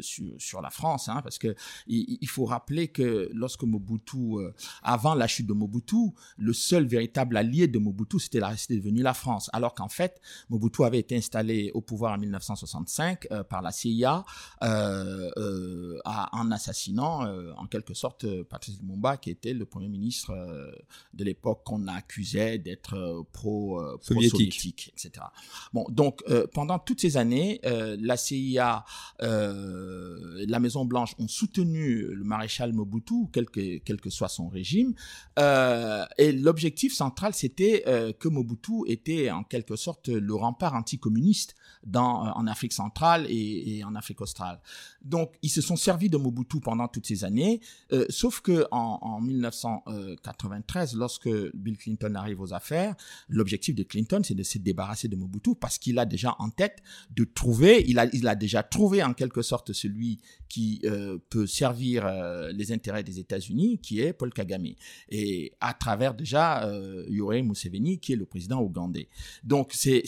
sur, 0.00 0.26
sur 0.38 0.60
la 0.60 0.70
France, 0.70 1.08
hein, 1.08 1.20
parce 1.22 1.38
que 1.38 1.54
il, 1.86 2.18
il, 2.20 2.28
faut 2.28 2.46
rappeler 2.46 2.88
que 2.88 3.30
lorsque 3.32 3.62
Mobutu, 3.62 4.38
euh, 4.38 4.52
avant 4.82 5.14
la 5.14 5.28
chute 5.28 5.46
de 5.46 5.52
Mobutu, 5.52 6.10
le 6.38 6.52
seul 6.52 6.86
véritable 6.86 7.36
allié 7.36 7.68
de 7.68 7.78
Mobutu, 7.78 8.18
c'était 8.18 8.40
devenu 8.40 9.02
la 9.02 9.14
France, 9.14 9.48
alors 9.52 9.74
qu'en 9.74 9.88
fait, 9.88 10.20
Mobutu 10.48 10.82
avait 10.82 10.98
été 10.98 11.16
installé 11.16 11.70
au 11.74 11.80
pouvoir 11.80 12.14
en 12.14 12.18
1965 12.18 13.28
par 13.48 13.59
la 13.62 13.72
CIA 13.72 14.24
euh, 14.62 15.30
euh, 15.36 15.98
en 16.04 16.50
assassinant 16.50 17.24
euh, 17.24 17.52
en 17.56 17.66
quelque 17.66 17.94
sorte 17.94 18.26
Patrice 18.44 18.78
Lumumba, 18.80 19.16
qui 19.16 19.30
était 19.30 19.54
le 19.54 19.64
premier 19.64 19.88
ministre 19.88 20.32
de 21.14 21.24
l'époque 21.24 21.62
qu'on 21.64 21.86
accusait 21.86 22.58
d'être 22.58 23.24
pro-soviétique, 23.32 24.92
etc. 24.92 25.26
Bon, 25.72 25.84
donc 25.90 26.22
pendant 26.52 26.78
toutes 26.78 27.00
ces 27.00 27.16
années, 27.16 27.60
la 27.62 28.16
CIA, 28.16 28.84
la 29.20 30.60
Maison 30.60 30.84
Blanche 30.84 31.14
ont 31.18 31.28
soutenu 31.28 32.02
le 32.02 32.24
maréchal 32.24 32.72
Mobutu, 32.72 33.26
quel 33.32 33.46
que, 33.46 33.78
quel 33.78 34.00
que 34.00 34.10
soit 34.10 34.28
son 34.28 34.48
régime, 34.48 34.94
et 35.38 36.32
l'objectif 36.32 36.94
central, 36.94 37.34
c'était 37.34 37.84
que 38.18 38.28
Mobutu 38.28 38.82
était 38.86 39.30
en 39.30 39.44
quelque 39.44 39.76
sorte 39.76 40.08
le 40.08 40.34
rempart 40.34 40.74
anticommuniste 40.74 41.54
dans, 41.84 42.32
en 42.32 42.46
Afrique 42.46 42.72
centrale 42.72 43.26
et 43.28 43.49
et, 43.50 43.84
en 43.84 43.94
Afrique 43.94 44.20
australe. 44.20 44.60
Donc, 45.02 45.32
ils 45.42 45.48
se 45.48 45.60
sont 45.60 45.76
servis 45.76 46.08
de 46.08 46.16
Mobutu 46.16 46.60
pendant 46.60 46.88
toutes 46.88 47.06
ces 47.06 47.24
années, 47.24 47.60
euh, 47.92 48.04
sauf 48.08 48.40
que 48.40 48.66
en, 48.70 48.98
en 49.02 49.20
1993, 49.20 50.94
lorsque 50.96 51.28
Bill 51.54 51.76
Clinton 51.76 52.14
arrive 52.14 52.40
aux 52.40 52.52
affaires, 52.52 52.94
l'objectif 53.28 53.74
de 53.74 53.82
Clinton, 53.82 54.20
c'est 54.24 54.34
de 54.34 54.42
se 54.42 54.58
débarrasser 54.58 55.08
de 55.08 55.16
Mobutu 55.16 55.54
parce 55.54 55.78
qu'il 55.78 55.98
a 55.98 56.06
déjà 56.06 56.34
en 56.38 56.50
tête 56.50 56.82
de 57.14 57.24
trouver, 57.24 57.84
il 57.88 57.98
a, 57.98 58.06
il 58.12 58.26
a 58.28 58.34
déjà 58.34 58.62
trouvé 58.62 59.02
en 59.02 59.14
quelque 59.14 59.42
sorte 59.42 59.72
celui 59.72 60.20
qui 60.48 60.80
euh, 60.84 61.18
peut 61.30 61.46
servir 61.46 62.04
euh, 62.06 62.50
les 62.52 62.72
intérêts 62.72 63.04
des 63.04 63.18
États-Unis, 63.18 63.78
qui 63.78 64.00
est 64.00 64.12
Paul 64.12 64.32
Kagame, 64.32 64.66
et 65.08 65.52
à 65.60 65.74
travers 65.74 66.12
déjà 66.12 66.66
euh, 66.66 67.06
Yoweri 67.08 67.42
Museveni, 67.42 67.98
qui 67.98 68.12
est 68.12 68.16
le 68.16 68.26
président 68.26 68.60
ougandais. 68.60 69.08
Donc, 69.44 69.70
c'est 69.72 70.02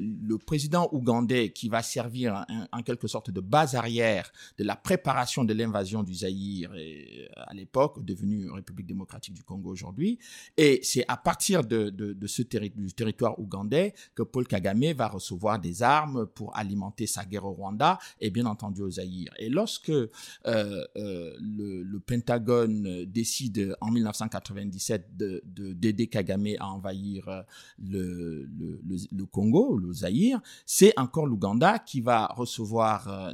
le 0.00 0.36
président 0.36 0.88
ougandais 0.92 1.50
qui 1.50 1.68
va 1.68 1.82
servir 1.82 2.44
en 2.72 2.82
quelque 2.84 3.08
sorte 3.08 3.30
de 3.30 3.40
base 3.40 3.74
arrière 3.74 4.32
de 4.58 4.64
la 4.64 4.76
préparation 4.76 5.44
de 5.44 5.52
l'invasion 5.52 6.02
du 6.02 6.14
Zaïre 6.14 6.70
euh, 6.74 7.26
à 7.36 7.54
l'époque, 7.54 8.04
devenu 8.04 8.50
République 8.50 8.86
démocratique 8.86 9.34
du 9.34 9.42
Congo 9.42 9.70
aujourd'hui. 9.70 10.18
Et 10.56 10.80
c'est 10.82 11.04
à 11.08 11.16
partir 11.16 11.64
de, 11.64 11.92
ce 12.26 12.42
du 12.42 12.92
territoire 12.92 13.38
ougandais 13.38 13.94
que 14.14 14.22
Paul 14.22 14.46
Kagame 14.46 14.92
va 14.92 15.08
recevoir 15.08 15.58
des 15.58 15.82
armes 15.82 16.26
pour 16.26 16.56
alimenter 16.56 17.06
sa 17.06 17.24
guerre 17.24 17.44
au 17.44 17.52
Rwanda 17.52 17.98
et 18.20 18.30
bien 18.30 18.46
entendu 18.46 18.82
au 18.82 18.90
Zaïre. 18.90 19.32
Et 19.38 19.48
lorsque 19.48 19.90
euh, 19.90 20.08
euh, 20.46 20.84
le, 21.40 21.98
Pentagone 22.06 23.04
décide 23.06 23.76
en 23.80 23.90
1997 23.90 25.16
de 25.16 25.42
d'aider 25.72 26.06
Kagame 26.06 26.48
à 26.58 26.68
envahir 26.68 27.44
le, 27.78 28.44
le, 28.44 28.80
le, 29.10 29.26
Congo, 29.26 29.78
le 29.78 29.92
Zaïre, 29.92 30.40
c'est 30.66 30.92
encore 30.98 31.26
l'Ouganda 31.26 31.78
qui 31.78 32.00
va 32.00 32.26
recevoir 32.26 32.73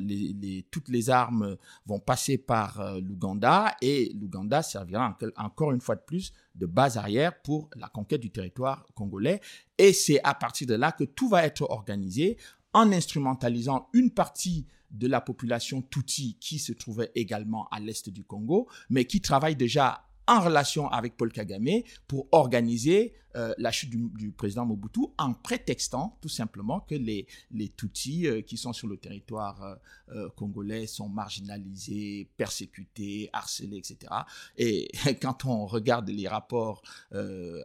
les, 0.00 0.66
toutes 0.70 0.88
les 0.88 1.10
armes 1.10 1.56
vont 1.86 2.00
passer 2.00 2.38
par 2.38 2.80
euh, 2.80 3.00
l'Ouganda 3.00 3.74
et 3.80 4.12
l'Ouganda 4.14 4.62
servira 4.62 5.16
encore 5.36 5.72
une 5.72 5.80
fois 5.80 5.96
de 5.96 6.02
plus 6.02 6.32
de 6.54 6.66
base 6.66 6.96
arrière 6.96 7.40
pour 7.42 7.70
la 7.76 7.88
conquête 7.88 8.20
du 8.20 8.30
territoire 8.30 8.86
congolais. 8.94 9.40
Et 9.78 9.92
c'est 9.92 10.20
à 10.24 10.34
partir 10.34 10.66
de 10.66 10.74
là 10.74 10.92
que 10.92 11.04
tout 11.04 11.28
va 11.28 11.44
être 11.44 11.62
organisé 11.62 12.36
en 12.72 12.92
instrumentalisant 12.92 13.88
une 13.92 14.10
partie 14.10 14.66
de 14.90 15.06
la 15.06 15.20
population 15.20 15.82
Tutsi 15.82 16.36
qui 16.40 16.58
se 16.58 16.72
trouvait 16.72 17.12
également 17.14 17.68
à 17.70 17.80
l'est 17.80 18.08
du 18.10 18.24
Congo, 18.24 18.68
mais 18.88 19.04
qui 19.04 19.20
travaille 19.20 19.56
déjà 19.56 20.04
en 20.30 20.40
relation 20.40 20.88
avec 20.88 21.16
Paul 21.16 21.32
Kagame 21.32 21.82
pour 22.06 22.28
organiser 22.30 23.14
euh, 23.36 23.54
la 23.58 23.70
chute 23.70 23.90
du, 23.90 24.32
président 24.32 24.66
Mobutu 24.66 25.00
en 25.16 25.34
prétextant 25.34 26.18
tout 26.20 26.28
simplement 26.28 26.80
que 26.80 26.96
les, 26.96 27.28
les 27.52 27.68
Tutsis 27.68 28.26
euh, 28.26 28.42
qui 28.42 28.56
sont 28.56 28.72
sur 28.72 28.88
le 28.88 28.96
territoire 28.96 29.78
euh, 30.12 30.28
congolais 30.36 30.88
sont 30.88 31.08
marginalisés, 31.08 32.28
persécutés, 32.36 33.30
harcelés, 33.32 33.76
etc. 33.78 34.12
Et 34.56 34.88
quand 35.22 35.44
on 35.44 35.66
regarde 35.66 36.08
les 36.08 36.26
rapports 36.26 36.82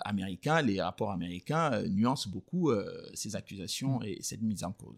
américains, 0.02 0.62
les 0.62 0.82
rapports 0.82 1.12
américains 1.12 1.84
nuancent 1.84 2.28
beaucoup 2.28 2.72
ces 3.14 3.36
accusations 3.36 4.02
et 4.02 4.18
cette 4.22 4.42
mise 4.42 4.64
en 4.64 4.72
cause. 4.72 4.96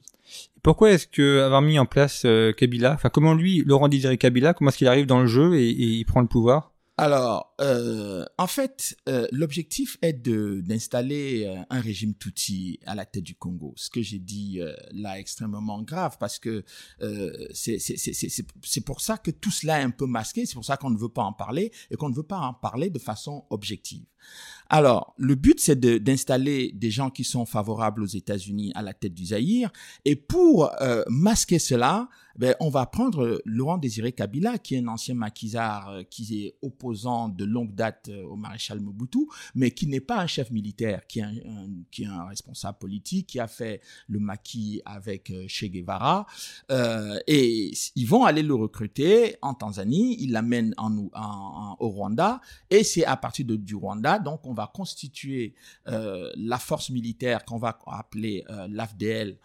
Pourquoi 0.63 0.91
est-ce 0.91 1.07
que 1.07 1.41
avoir 1.41 1.61
mis 1.61 1.79
en 1.79 1.85
place 1.85 2.25
Kabila, 2.57 2.93
enfin 2.93 3.09
comment 3.09 3.33
lui, 3.33 3.63
Laurent 3.65 3.87
Désiré 3.87 4.17
Kabila, 4.17 4.53
comment 4.53 4.69
est-ce 4.69 4.77
qu'il 4.77 4.87
arrive 4.87 5.05
dans 5.05 5.19
le 5.19 5.27
jeu 5.27 5.55
et 5.55 5.69
il 5.69 6.05
prend 6.05 6.21
le 6.21 6.27
pouvoir? 6.27 6.71
Alors, 6.99 7.53
euh, 7.61 8.25
en 8.39 8.47
fait, 8.47 8.97
euh, 9.07 9.27
l'objectif 9.31 9.99
est 10.01 10.13
d'installer 10.13 11.45
euh, 11.45 11.61
un 11.69 11.79
régime 11.79 12.15
Tutsi 12.15 12.79
à 12.87 12.95
la 12.95 13.05
tête 13.05 13.23
du 13.23 13.35
Congo. 13.35 13.73
Ce 13.77 13.91
que 13.91 14.01
j'ai 14.01 14.17
dit 14.17 14.59
euh, 14.59 14.73
là 14.93 15.19
est 15.19 15.21
extrêmement 15.21 15.83
grave 15.83 16.17
parce 16.19 16.39
que 16.39 16.63
euh, 17.03 17.47
c'est 17.53 18.81
pour 18.83 19.01
ça 19.01 19.19
que 19.19 19.29
tout 19.29 19.51
cela 19.51 19.79
est 19.79 19.83
un 19.83 19.91
peu 19.91 20.07
masqué. 20.07 20.47
C'est 20.47 20.55
pour 20.55 20.65
ça 20.65 20.75
qu'on 20.75 20.89
ne 20.89 20.97
veut 20.97 21.09
pas 21.09 21.21
en 21.21 21.33
parler 21.33 21.71
et 21.91 21.97
qu'on 21.97 22.09
ne 22.09 22.15
veut 22.15 22.23
pas 22.23 22.39
en 22.39 22.55
parler 22.55 22.89
de 22.89 22.99
façon 22.99 23.45
objective. 23.51 24.05
Alors, 24.69 25.13
le 25.17 25.35
but, 25.35 25.59
c'est 25.59 25.79
d'installer 25.79 26.71
des 26.73 26.91
gens 26.91 27.09
qui 27.09 27.23
sont 27.23 27.45
favorables 27.45 28.03
aux 28.03 28.07
États-Unis 28.07 28.71
à 28.75 28.81
la 28.81 28.93
tête 28.93 29.13
du 29.13 29.27
Zaïre. 29.27 29.71
Et 30.03 30.15
pour 30.15 30.69
euh, 30.81 31.03
masquer 31.07 31.59
cela, 31.59 32.09
ben, 32.37 32.55
on 32.59 32.69
va 32.69 32.85
prendre 32.85 33.41
Laurent 33.45 33.77
Désiré 33.77 34.11
Kabila, 34.11 34.57
qui 34.57 34.75
est 34.75 34.79
un 34.79 34.87
ancien 34.87 35.15
maquisard, 35.15 35.89
euh, 35.89 36.03
qui 36.03 36.45
est 36.45 36.55
opposant 36.61 37.29
de 37.29 37.45
longue 37.45 37.73
date 37.73 38.09
euh, 38.09 38.23
au 38.23 38.35
maréchal 38.35 38.79
Mobutu, 38.79 39.27
mais 39.55 39.71
qui 39.71 39.87
n'est 39.87 39.99
pas 39.99 40.19
un 40.19 40.27
chef 40.27 40.51
militaire, 40.51 41.05
qui 41.07 41.19
est 41.19 41.23
un, 41.23 41.35
qui 41.91 42.03
est 42.03 42.07
un 42.07 42.25
responsable 42.25 42.77
politique, 42.77 43.27
qui 43.27 43.39
a 43.39 43.47
fait 43.47 43.81
le 44.07 44.19
maquis 44.19 44.81
avec 44.85 45.31
Che 45.47 45.65
Guevara. 45.65 46.25
et 47.27 47.71
ils 47.95 48.07
vont 48.07 48.25
aller 48.25 48.43
le 48.43 48.53
recruter 48.53 49.35
en 49.41 49.53
Tanzanie, 49.53 50.17
ils 50.19 50.31
l'amènent 50.31 50.73
en, 50.77 51.09
en, 51.13 51.75
au 51.79 51.89
Rwanda, 51.89 52.41
et 52.69 52.83
c'est 52.83 53.05
à 53.05 53.17
partir 53.17 53.45
de, 53.45 53.55
du 53.55 53.75
Rwanda, 53.75 54.19
donc 54.19 54.45
on 54.45 54.53
va 54.53 54.71
constituer 54.73 55.53
euh, 55.87 56.31
la 56.35 56.57
force 56.57 56.89
militaire 56.89 57.45
qu'on 57.45 57.57
va 57.57 57.77
appeler 57.87 58.43
euh, 58.49 58.67
l'AFDL 58.69 59.37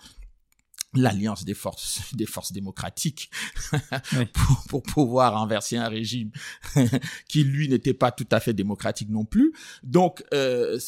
l'alliance 0.95 1.45
des 1.45 1.55
forces 1.55 2.01
des 2.15 2.27
forces 2.27 2.53
démocratiques 2.53 3.31
pour, 4.33 4.65
pour, 4.69 4.83
pouvoir 4.83 5.39
renverser 5.39 5.77
un 5.77 5.89
régime 5.89 6.31
qui 7.29 7.45
lui 7.45 7.69
n'était 7.69 7.95
pas 7.95 8.11
tout 8.11 8.27
à 8.31 8.41
fait 8.41 8.53
démocratique 8.53 9.09
non 9.09 9.25
plus. 9.25 9.53
Donc 9.83 10.25
euh, 10.35 10.79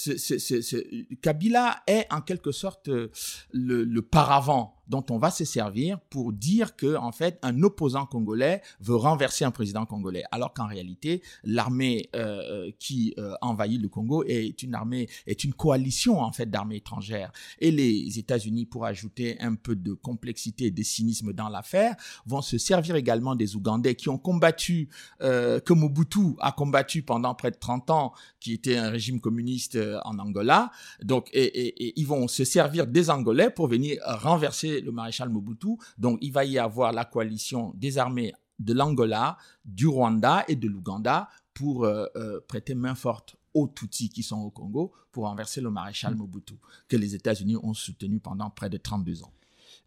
Kabila 1.23 1.83
est 1.87 2.07
en 2.11 2.21
quelque 2.21 2.53
sorte 2.53 2.89
euh, 2.89 3.11
le, 3.53 3.85
le 3.85 4.03
paravent 4.03 4.74
dont 4.89 5.05
on 5.11 5.19
va 5.19 5.31
se 5.31 5.45
servir 5.45 6.01
pour 6.11 6.33
dire 6.33 6.77
que 6.77 6.97
en 6.97 7.13
fait 7.13 7.39
un 7.43 7.63
opposant 7.63 8.07
congolais 8.07 8.63
veut 8.81 8.97
renverser 8.97 9.45
un 9.45 9.51
président 9.51 9.87
congolais. 9.87 10.25
Alors 10.31 10.53
qu'en 10.53 10.67
réalité 10.67 11.23
l'armée 11.43 12.09
euh, 12.15 12.71
qui 12.79 13.15
euh, 13.19 13.35
envahit 13.41 13.81
le 13.81 13.89
Congo 13.89 14.25
est 14.25 14.63
une 14.63 14.75
armée 14.75 15.09
est 15.27 15.45
une 15.45 15.55
coalition 15.55 16.21
en 16.21 16.33
fait 16.33 16.51
d'armées 16.51 16.77
étrangères. 16.77 17.33
Et 17.59 17.71
les 17.71 18.19
États-Unis 18.19 18.67
pour 18.67 18.85
ajouter 18.85 19.37
un 19.41 19.55
peu 19.55 19.77
de 19.77 19.93
complexité 19.93 20.67
et 20.67 20.71
de 20.71 20.83
cynisme 20.83 21.33
dans 21.33 21.49
l'affaire 21.49 21.97
vont 22.27 22.43
se 22.43 22.59
servir 22.59 22.97
également 22.97 23.35
des 23.35 23.57
Ougandais 23.57 23.95
qui 23.95 24.09
ont 24.09 24.19
combattu 24.19 24.89
euh, 25.23 25.61
que 25.61 25.73
Mobutu 25.73 26.35
a 26.41 26.53
combattu 26.53 27.03
pendant 27.03 27.35
près 27.35 27.51
de 27.51 27.57
30 27.57 27.91
ans 27.91 28.13
qui 28.41 28.53
était 28.53 28.77
un 28.77 28.91
régime 28.91 29.21
communiste 29.21 29.77
euh, 29.77 29.99
en 30.05 30.19
Angola. 30.19 30.71
Donc 31.03 31.29
et 31.33 31.99
ils 31.99 32.07
vont 32.07 32.29
se 32.29 32.45
servir 32.45 32.87
des 32.87 33.11
Angolais 33.11 33.51
pour 33.51 33.69
venir 33.69 33.99
renverser 34.05 34.74
le 34.81 34.93
maréchal 34.93 35.29
Mobutu. 35.29 35.77
Donc, 35.99 36.19
il 36.21 36.33
va 36.33 36.45
y 36.45 36.59
avoir 36.59 36.93
la 36.93 37.05
coalition 37.05 37.73
des 37.77 37.99
armées 37.99 38.33
de 38.59 38.73
l'Angola, 38.73 39.37
du 39.65 39.87
Rwanda 39.87 40.45
et 40.49 40.57
de 40.57 40.69
l'Ouganda 40.69 41.29
pour 41.53 41.85
euh, 41.85 42.07
euh, 42.17 42.41
prêter 42.47 42.75
main 42.75 42.95
forte 42.95 43.37
aux 43.53 43.69
Tutsis 43.69 44.09
qui 44.09 44.23
sont 44.23 44.41
au 44.41 44.51
Congo 44.51 44.93
pour 45.13 45.25
renverser 45.25 45.61
le 45.61 45.71
maréchal 45.71 46.17
Mobutu, 46.17 46.55
que 46.89 46.97
les 46.97 47.15
États-Unis 47.15 47.57
ont 47.57 47.75
soutenu 47.75 48.19
pendant 48.19 48.51
près 48.51 48.69
de 48.69 48.77
32 48.77 49.23
ans. 49.23 49.33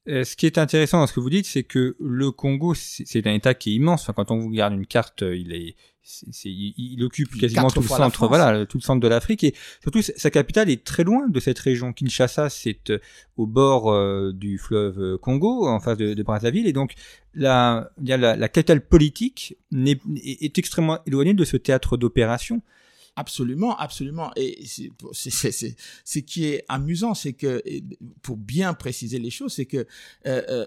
Euh, 0.08 0.24
ce 0.24 0.36
qui 0.36 0.46
est 0.46 0.58
intéressant 0.58 1.00
dans 1.00 1.08
ce 1.08 1.14
que 1.14 1.20
vous 1.20 1.30
dites, 1.30 1.46
c'est 1.46 1.64
que 1.64 1.96
le 2.00 2.32
Congo, 2.32 2.74
c'est 2.74 3.28
un 3.28 3.34
État 3.34 3.54
qui 3.54 3.72
est 3.72 3.76
immense. 3.76 4.04
Enfin, 4.04 4.14
quand 4.14 4.32
on 4.32 4.40
vous 4.40 4.50
regarde 4.50 4.74
une 4.74 4.86
carte, 4.86 5.22
il 5.22 5.54
est, 5.54 5.76
il, 6.46 7.04
occupe 7.04 7.38
quasiment 7.38 7.70
tout 7.70 7.82
le 7.82 7.88
centre, 7.88 8.28
voilà, 8.28 8.66
tout 8.66 8.78
le 8.78 8.84
centre 8.84 9.02
de 9.02 9.08
l'Afrique 9.08 9.44
et 9.44 9.54
surtout 9.82 10.02
sa 10.02 10.30
capitale 10.30 10.70
est 10.70 10.84
très 10.84 11.04
loin 11.04 11.28
de 11.28 11.40
cette 11.40 11.60
région. 11.60 11.94
Kinshasa, 11.94 12.50
c'est 12.50 12.90
euh, 12.90 13.00
au 13.36 13.46
bord 13.46 13.92
euh, 13.92 14.32
du 14.34 14.58
fleuve 14.58 15.00
euh, 15.00 15.18
Congo, 15.18 15.68
en 15.68 15.80
face 15.80 15.98
de, 15.98 16.14
de 16.14 16.24
Brazzaville, 16.24 16.68
et 16.68 16.74
donc 16.74 16.94
la, 17.34 17.92
la, 18.02 18.18
la 18.36 18.50
capitale 18.50 18.82
politique 18.82 19.58
est, 19.74 20.02
est, 20.24 20.58
extrêmement 20.58 21.00
éloignée 21.06 21.34
de 21.34 21.44
ce 21.44 21.58
théâtre 21.58 21.98
d'opération. 21.98 22.62
Absolument, 23.20 23.76
absolument. 23.78 24.32
Et 24.36 24.64
c'est 25.12 25.76
ce 26.06 26.20
qui 26.20 26.46
est 26.46 26.64
amusant, 26.70 27.16
c'est 27.16 27.34
que, 27.34 27.64
pour 28.22 28.38
bien 28.38 28.76
préciser 28.76 29.18
les 29.18 29.32
choses, 29.32 29.54
c'est 29.54 29.66
que 29.66 29.88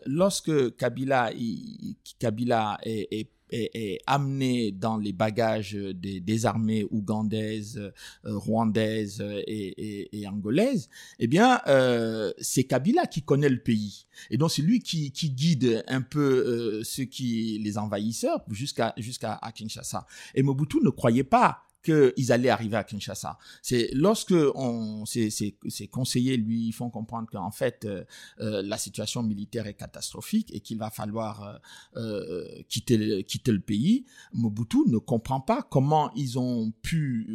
lorsque 0.05 0.77
Kabila, 0.77 1.33
il, 1.33 1.95
Kabila 2.19 2.79
est, 2.83 3.07
est 3.13 3.31
est, 3.53 3.99
amené 4.07 4.73
dans 4.73 4.97
les 4.97 5.13
bagages 5.13 5.73
des, 5.73 6.21
des 6.21 6.47
armées 6.47 6.87
ougandaises, 6.91 7.79
euh, 7.79 7.91
rwandaises 8.25 9.25
et, 9.47 10.21
et, 10.21 10.27
angolaises, 10.27 10.89
eh 11.19 11.27
bien, 11.27 11.61
euh, 11.67 12.33
c'est 12.41 12.65
Kabila 12.65 13.07
qui 13.07 13.23
connaît 13.23 13.49
le 13.49 13.61
pays. 13.61 14.07
Et 14.31 14.37
donc, 14.37 14.51
c'est 14.51 14.63
lui 14.63 14.81
qui, 14.81 15.11
qui 15.13 15.31
guide 15.31 15.85
un 15.89 16.03
peu 16.03 16.21
euh, 16.21 16.85
ceux 16.85 17.05
qui, 17.05 17.59
les 17.63 17.79
envahisseurs 17.79 18.45
jusqu'à 18.51 18.95
jusqu'à 18.97 19.41
Kinshasa. 19.55 20.07
Et 20.35 20.43
Mobutu 20.43 20.79
ne 20.83 20.91
croyait 20.91 21.25
pas 21.25 21.65
qu'ils 21.83 22.33
allaient 22.33 22.51
arriver 22.51 22.77
à 22.77 22.85
Kinshasa. 22.85 23.38
C'est 23.62 23.90
lorsque 23.93 24.35
on, 24.55 25.07
ces, 25.07 25.31
ces, 25.31 25.88
conseillers 25.88 26.37
lui 26.37 26.73
font 26.73 26.90
comprendre 26.90 27.29
qu'en 27.31 27.51
fait 27.51 27.85
euh, 27.85 28.05
euh, 28.40 28.62
la 28.62 28.77
situation 28.77 29.23
militaire 29.23 29.66
est 29.66 29.75
catastrophique 29.75 30.55
et 30.55 30.61
qu'il 30.61 30.79
va 30.79 30.90
falloir 30.90 31.61
euh, 31.97 32.62
quitter 32.69 32.97
le, 32.97 33.23
quitter 33.23 33.53
le 33.53 33.61
pays. 33.61 34.05
Mobutu 34.33 34.79
ne 34.88 34.99
comprend 34.99 35.40
pas 35.40 35.62
comment 35.62 36.12
ils 36.14 36.38
ont 36.38 36.73
pu, 36.83 37.29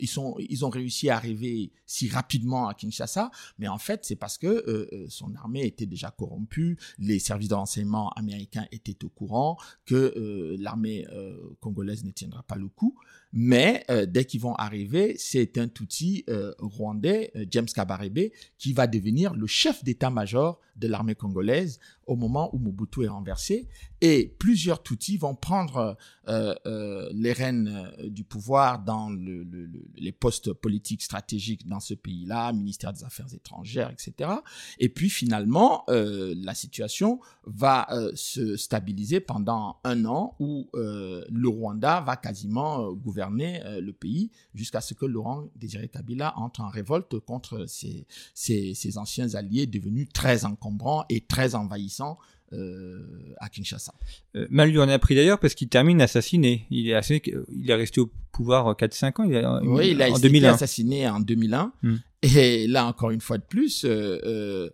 ils 0.00 0.08
sont, 0.08 0.36
ils 0.38 0.64
ont 0.64 0.70
réussi 0.70 1.10
à 1.10 1.16
arriver 1.16 1.72
si 1.86 2.08
rapidement 2.08 2.68
à 2.68 2.74
Kinshasa. 2.74 3.30
Mais 3.58 3.68
en 3.68 3.78
fait, 3.78 4.04
c'est 4.04 4.16
parce 4.16 4.38
que 4.38 5.06
son 5.08 5.34
armée 5.36 5.66
était 5.66 5.86
déjà 5.86 6.10
corrompue, 6.10 6.76
les 6.98 7.18
services 7.18 7.48
de 7.48 7.54
renseignement 7.54 8.10
américains 8.10 8.66
étaient 8.72 9.04
au 9.04 9.08
courant 9.08 9.56
que 9.86 10.56
l'armée 10.58 11.06
congolaise 11.60 12.04
ne 12.04 12.10
tiendra 12.10 12.42
pas 12.42 12.56
le 12.56 12.68
coup. 12.68 12.98
Mais 13.32 13.84
euh, 13.90 14.06
dès 14.06 14.24
qu'ils 14.24 14.40
vont 14.40 14.54
arriver, 14.54 15.14
c'est 15.18 15.58
un 15.58 15.68
Tutsi 15.68 16.24
euh, 16.30 16.54
rwandais, 16.58 17.30
euh, 17.36 17.44
James 17.50 17.66
Kabarebe, 17.66 18.30
qui 18.56 18.72
va 18.72 18.86
devenir 18.86 19.34
le 19.34 19.46
chef 19.46 19.84
d'état-major 19.84 20.58
de 20.76 20.88
l'armée 20.88 21.14
congolaise 21.14 21.78
au 22.08 22.16
moment 22.16 22.52
où 22.54 22.58
Mobutu 22.58 23.04
est 23.04 23.08
renversé. 23.08 23.68
Et 24.00 24.34
plusieurs 24.38 24.82
Tutsis 24.82 25.18
vont 25.18 25.34
prendre 25.34 25.96
euh, 26.28 26.54
euh, 26.66 27.08
les 27.12 27.32
rênes 27.32 27.68
euh, 27.68 28.08
du 28.08 28.24
pouvoir 28.24 28.82
dans 28.82 29.10
le, 29.10 29.44
le, 29.44 29.70
les 29.96 30.12
postes 30.12 30.52
politiques 30.52 31.02
stratégiques 31.02 31.66
dans 31.68 31.80
ce 31.80 31.94
pays-là, 31.94 32.52
ministère 32.52 32.92
des 32.92 33.04
Affaires 33.04 33.32
étrangères, 33.34 33.90
etc. 33.90 34.30
Et 34.78 34.88
puis 34.88 35.10
finalement, 35.10 35.84
la 35.88 36.54
situation 36.54 37.20
va 37.44 37.86
se 38.14 38.56
stabiliser 38.56 39.20
pendant 39.20 39.78
un 39.84 40.04
an 40.04 40.34
où 40.38 40.68
le 40.74 41.48
Rwanda 41.48 42.00
va 42.00 42.16
quasiment 42.16 42.92
gouverner 42.92 43.60
le 43.80 43.92
pays 43.92 44.30
jusqu'à 44.54 44.80
ce 44.80 44.94
que 44.94 45.06
Laurent 45.06 45.48
Désiré 45.56 45.88
Kabila 45.88 46.34
entre 46.36 46.60
en 46.60 46.68
révolte 46.68 47.18
contre 47.20 47.66
ses 47.66 48.06
anciens 48.96 49.34
alliés 49.34 49.66
devenus 49.66 50.08
très 50.12 50.44
encombrants 50.44 51.04
et 51.08 51.20
très 51.20 51.54
envahissants 51.54 51.97
euh, 52.52 53.34
à 53.38 53.48
Kinshasa. 53.48 53.92
Euh, 54.36 54.46
mal 54.50 54.70
lui 54.70 54.78
en 54.78 54.88
a 54.88 54.98
pris 54.98 55.14
d'ailleurs 55.14 55.38
parce 55.38 55.54
qu'il 55.54 55.68
termine 55.68 56.00
assassiné. 56.00 56.66
Il 56.70 56.88
est, 56.88 56.94
assez, 56.94 57.22
il 57.54 57.70
est 57.70 57.74
resté 57.74 58.00
au 58.00 58.10
pouvoir 58.32 58.74
4-5 58.74 59.20
ans. 59.20 59.24
Il 59.24 59.36
a, 59.36 59.60
oui, 59.62 59.90
il 59.90 60.02
a 60.02 60.08
été 60.08 60.46
assassiné 60.46 61.08
en 61.08 61.20
2001. 61.20 61.72
Hmm. 61.82 61.96
Et 62.22 62.66
là, 62.66 62.86
encore 62.86 63.12
une 63.12 63.20
fois 63.20 63.38
de 63.38 63.44
plus, 63.44 63.84
euh, 63.84 64.68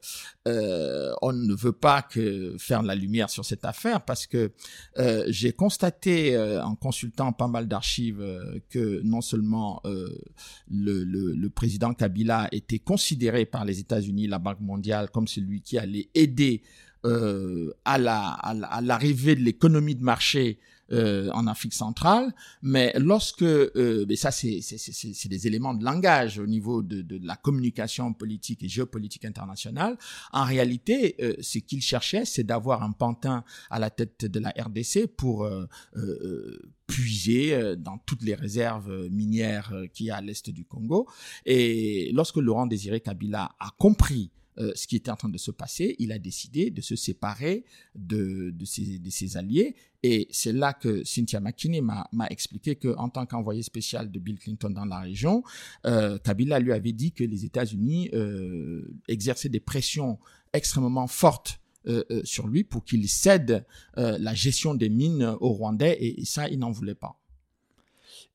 euh, 0.49 1.13
on 1.21 1.33
ne 1.35 1.55
veut 1.55 1.73
pas 1.73 2.01
que 2.01 2.57
faire 2.59 2.83
la 2.83 2.95
lumière 2.95 3.29
sur 3.29 3.45
cette 3.45 3.67
affaire 3.67 4.03
parce 4.03 4.27
que 4.27 4.53
euh, 4.97 5.25
j'ai 5.29 5.53
constaté 5.53 6.39
en 6.39 6.75
consultant 6.75 7.33
pas 7.33 7.49
mal 7.49 7.69
d'archives 7.69 8.25
que 8.71 9.03
non 9.03 9.21
seulement 9.21 9.83
le, 9.85 11.05
le, 11.05 11.35
le, 11.35 11.51
président 11.51 11.93
Kabila 11.93 12.49
était 12.51 12.79
considéré 12.79 13.45
par 13.45 13.67
les 13.67 13.79
États-Unis, 13.79 14.27
la 14.27 14.39
Banque 14.39 14.61
mondiale, 14.61 15.11
comme 15.11 15.29
celui 15.29 15.61
qui 15.61 15.77
allait 15.77 16.09
aider 16.15 16.63
euh, 17.05 17.73
à 17.85 17.99
la 17.99 18.31
à 18.31 18.81
l'arrivée 18.81 19.35
de 19.35 19.40
l'économie 19.40 19.95
de 19.95 20.03
marché 20.03 20.59
euh, 20.93 21.31
en 21.33 21.47
Afrique 21.47 21.73
centrale, 21.73 22.35
mais 22.62 22.93
lorsque, 22.99 23.43
euh, 23.43 24.05
mais 24.07 24.17
ça 24.17 24.31
c'est 24.31 25.29
des 25.29 25.47
éléments 25.47 25.73
de 25.73 25.83
langage 25.83 26.38
au 26.38 26.47
niveau 26.47 26.83
de, 26.83 27.01
de, 27.01 27.19
la 27.27 27.37
communication 27.37 28.12
politique 28.12 28.62
et 28.62 28.69
géopolitique 28.69 29.25
internationale, 29.25 29.97
en 30.33 30.45
réalité, 30.45 31.17
euh, 31.23 31.35
ce 31.40 31.59
qu'il 31.59 31.81
cherchait, 31.81 32.27
c'est 32.27 32.45
d'avoir 32.45 32.83
un 32.83 32.93
pantin 32.93 33.45
à 33.71 33.79
la 33.79 33.88
tête 33.88 34.27
de 34.27 34.38
la 34.38 34.51
RDC 34.51 35.07
pour 35.17 35.45
euh, 35.45 35.64
euh, 35.97 36.59
puiser 36.87 37.77
dans 37.79 37.97
toutes 37.99 38.23
les 38.23 38.35
réserves 38.35 39.09
minières 39.11 39.73
qu'il 39.95 40.07
y 40.07 40.11
a 40.11 40.17
à 40.17 40.21
l'est 40.21 40.51
du 40.51 40.67
Congo. 40.67 41.09
Et 41.47 42.11
lorsque 42.12 42.37
Laurent 42.37 42.67
Désiré 42.67 43.01
Kabila 43.01 43.53
a 43.59 43.71
compris 43.79 44.31
euh, 44.59 44.73
ce 44.75 44.87
qui 44.87 44.97
était 44.97 45.11
en 45.11 45.17
train 45.17 45.29
de 45.29 45.38
se 45.38 45.51
passer, 45.51 45.97
il 45.99 46.12
a 46.12 46.19
décidé 46.19 46.71
de 46.71 46.81
se 46.81 46.97
séparer 46.97 47.64
de, 47.95 48.55
ses, 48.64 49.37
alliés. 49.37 49.75
Et 50.03 50.29
c'est 50.31 50.53
là 50.53 50.73
que 50.73 51.03
Cynthia 51.05 51.40
McKinney 51.40 51.81
m'a 51.81 52.27
expliqué 52.29 52.77
qu'en 52.77 53.09
tant 53.09 53.27
qu'envoyé 53.27 53.62
spécial 53.62 54.11
de 54.11 54.19
Bill 54.19 54.38
Clinton 54.38 54.71
dans 54.71 54.85
la 54.85 55.01
région, 55.01 55.43
euh, 55.87 56.19
Kabila 56.19 56.61
lui 56.61 56.73
avait 56.73 56.93
dit 56.93 57.12
que 57.12 57.25
les 57.25 57.45
États-Unis 57.45 58.11
euh, 58.12 58.87
exerçaient 59.09 59.49
des 59.49 59.61
pressions 59.61 60.19
extrêmement 60.53 61.07
fortes 61.07 61.59
euh, 61.87 62.03
sur 62.23 62.47
lui 62.49 62.64
pour 62.64 62.85
qu'il 62.85 63.09
cède 63.09 63.67
la 63.97 64.35
gestion 64.35 64.75
des 64.75 64.88
mines 64.88 65.37
au 65.40 65.53
Rwandais 65.53 65.97
et 66.01 66.25
ça, 66.25 66.49
il 66.49 66.59
n'en 66.59 66.71
voulait 66.71 66.95
pas. 66.95 67.19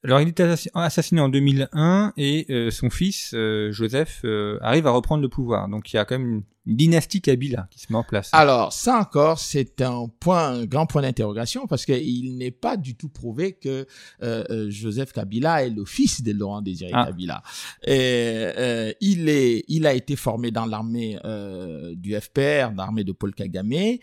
Alors, 0.04 0.21
il 0.21 0.30
est 0.30 0.41
assassiné 0.73 1.19
en 1.19 1.28
2001 1.28 2.13
et 2.15 2.45
euh, 2.49 2.71
son 2.71 2.89
fils, 2.89 3.32
euh, 3.34 3.71
Joseph, 3.71 4.21
euh, 4.23 4.58
arrive 4.62 4.88
à 4.88 4.91
reprendre 4.91 5.21
le 5.21 5.28
pouvoir. 5.28 5.67
Donc, 5.67 5.91
il 5.91 5.97
y 5.97 5.99
a 5.99 6.06
quand 6.06 6.17
même 6.17 6.30
une, 6.30 6.43
dynastie 6.65 7.19
Kabila 7.19 7.67
qui 7.71 7.80
se 7.80 7.91
met 7.91 7.97
en 7.97 8.04
place. 8.04 8.30
Alors, 8.32 8.71
ça 8.73 8.99
encore, 8.99 9.39
c'est 9.39 9.82
un 9.82 10.08
point, 10.19 10.49
un 10.49 10.65
grand 10.65 10.86
point 10.86 11.02
d'interrogation 11.02 11.65
parce 11.65 11.84
qu'il 11.84 12.38
n'est 12.38 12.52
pas 12.52 12.78
du 12.78 12.95
tout 12.95 13.10
prouvé 13.10 13.54
que 13.54 13.88
Joseph 14.69 15.12
Kabila 15.12 15.65
est 15.65 15.71
le 15.71 15.84
fils 15.84 16.21
de 16.21 16.32
Laurent 16.32 16.62
Désiré 16.62 16.91
ah. 16.93 17.08
Kabila. 17.08 17.41
Et, 17.88 18.93
il 19.02 19.30
est, 19.30 19.63
il 19.67 19.88
a 19.88 19.95
été 19.95 20.15
formé 20.15 20.52
dans 20.52 20.67
l'armée 20.67 21.17
du 21.95 22.13
FPR, 22.13 22.71
l'armée 22.75 23.04
de 23.04 23.13
Paul 23.13 23.34
Kagame 23.34 23.97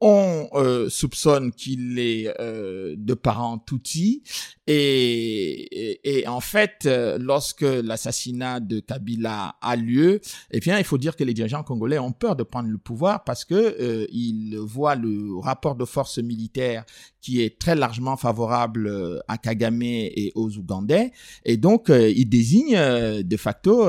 on 0.00 0.48
euh, 0.54 0.88
soupçonne 0.88 1.52
qu'il 1.52 1.98
est 1.98 2.32
euh, 2.40 2.94
de 2.96 3.12
parents 3.12 3.58
Tutsi 3.58 4.22
et, 4.66 6.20
et, 6.20 6.26
en 6.26 6.40
fait 6.40 6.86
euh, 6.86 7.18
lorsque 7.20 7.62
l'assassinat 7.62 8.60
de 8.60 8.80
Kabila 8.80 9.56
a 9.60 9.76
lieu 9.76 10.20
eh 10.52 10.60
bien 10.60 10.78
il 10.78 10.84
faut 10.84 10.96
dire 10.96 11.16
que 11.16 11.24
les 11.24 11.34
dirigeants 11.34 11.62
congolais 11.62 11.98
ont 11.98 12.12
peur 12.12 12.34
de 12.34 12.44
prendre 12.44 12.68
le 12.70 12.78
pouvoir 12.78 13.24
parce 13.24 13.44
que 13.44 14.06
ils 14.10 14.56
voient 14.56 14.94
le 14.94 15.36
rapport 15.38 15.74
de 15.74 15.84
force 15.84 16.18
militaire 16.18 16.84
qui 17.20 17.42
est 17.42 17.58
très 17.58 17.74
largement 17.74 18.16
favorable 18.16 19.22
à 19.28 19.36
Kagame 19.36 19.82
et 19.82 20.32
aux 20.34 20.56
Ougandais. 20.56 21.12
Et 21.44 21.58
donc 21.58 21.90
ils 21.90 22.28
désignent 22.28 23.22
de 23.22 23.36
facto 23.36 23.86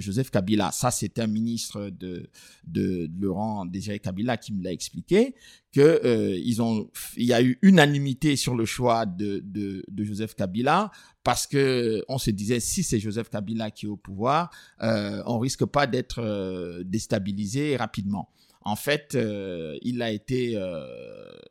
Joseph 0.00 0.30
Kabila. 0.30 0.72
Ça 0.72 0.90
c'est 0.90 1.18
un 1.20 1.28
ministre 1.28 1.90
de 1.90 2.28
de 2.66 3.08
Laurent 3.20 3.64
Désiré 3.66 3.98
Kabila 3.98 4.36
qui 4.36 4.52
me 4.52 4.62
l'a 4.64 4.72
expliqué 4.72 5.34
que 5.72 5.80
euh, 5.80 6.38
ils 6.44 6.60
ont, 6.60 6.90
il 7.16 7.26
y 7.26 7.32
a 7.32 7.42
eu 7.42 7.58
unanimité 7.62 8.36
sur 8.36 8.54
le 8.54 8.66
choix 8.66 9.06
de, 9.06 9.42
de, 9.44 10.04
Joseph 10.04 10.34
Kabila 10.34 10.90
parce 11.24 11.46
que 11.46 12.04
on 12.08 12.18
se 12.18 12.30
disait 12.30 12.60
si 12.60 12.82
c'est 12.82 12.98
Joseph 12.98 13.30
Kabila 13.30 13.70
qui 13.70 13.86
est 13.86 13.88
au 13.88 13.96
pouvoir, 13.96 14.50
euh, 14.82 15.22
on 15.26 15.38
risque 15.38 15.64
pas 15.64 15.86
d'être 15.86 16.20
euh, 16.20 16.82
déstabilisé 16.84 17.76
rapidement. 17.76 18.28
En 18.64 18.76
fait, 18.76 19.16
euh, 19.16 19.76
il 19.82 20.02
a 20.02 20.12
été, 20.12 20.56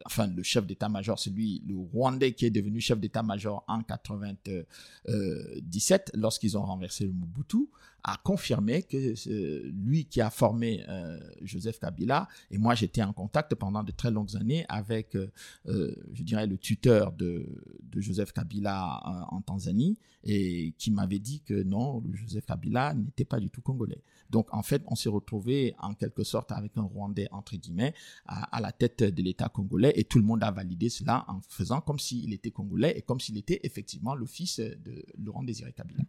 enfin, 0.06 0.28
le 0.28 0.44
chef 0.44 0.66
d'état-major, 0.66 1.20
c'est 1.20 1.32
lui, 1.32 1.62
le 1.68 1.76
Rwandais 1.76 2.32
qui 2.32 2.46
est 2.46 2.52
devenu 2.52 2.80
chef 2.80 3.02
d'état-major 3.02 3.66
en 3.68 3.82
97, 3.82 6.12
lorsqu'ils 6.16 6.58
ont 6.58 6.64
renversé 6.64 7.06
le 7.06 7.12
Mobutu, 7.12 7.68
a 8.04 8.18
confirmé 8.24 8.84
que 8.84 9.70
lui 9.70 10.06
qui 10.06 10.22
a 10.22 10.30
formé 10.30 10.84
euh, 10.90 11.20
Joseph 11.42 11.80
Kabila, 11.80 12.28
et 12.50 12.58
moi 12.58 12.76
j'étais 12.76 13.04
en 13.04 13.14
contact 13.14 13.56
pendant 13.56 13.84
de 13.84 13.92
très 13.92 14.12
longues 14.12 14.36
années 14.36 14.66
avec, 14.70 15.18
je 15.66 16.24
dirais, 16.24 16.48
le 16.48 16.58
tuteur 16.58 17.12
de, 17.14 17.46
de 17.84 18.02
Joseph 18.02 18.32
Kabila 18.34 19.28
en 19.30 19.42
Tanzanie, 19.42 19.98
et 20.24 20.74
qui 20.78 20.92
m'avait 20.92 21.20
dit 21.20 21.42
que 21.42 21.64
non, 21.64 22.04
Joseph 22.14 22.46
Kabila 22.46 22.94
n'était 22.94 23.26
pas 23.26 23.40
du 23.40 23.50
tout 23.50 23.62
congolais. 23.62 24.02
Donc 24.30 24.48
en 24.54 24.64
fait, 24.64 24.82
on 24.88 24.96
s'est 24.96 25.10
retrouvé 25.10 25.76
en 25.80 25.94
quelque 25.94 26.24
sorte 26.24 26.52
avec 26.52 26.78
un 26.78 26.84
Rwandais 26.84 27.28
entre 27.32 27.56
guillemets 27.58 27.94
à, 28.26 28.62
la 28.62 28.72
tête 28.72 29.04
de 29.04 29.22
l'État 29.22 29.50
congolais 29.50 29.94
et 29.96 30.04
tout 30.04 30.20
le 30.20 30.24
monde 30.24 30.44
a 30.44 30.52
validé 30.52 30.90
cela 30.90 31.26
en 31.28 31.42
faisant 31.50 31.82
comme 31.82 32.00
s'il 32.00 32.34
était 32.34 32.52
congolais 32.52 32.98
et 32.98 33.02
comme 33.02 33.20
s'il 33.20 33.38
était 33.38 33.60
effectivement 33.64 34.16
le 34.16 34.26
fils 34.26 34.60
de 34.60 35.06
Laurent 35.18 35.44
Désiré 35.44 35.74
Kabila. 35.74 36.04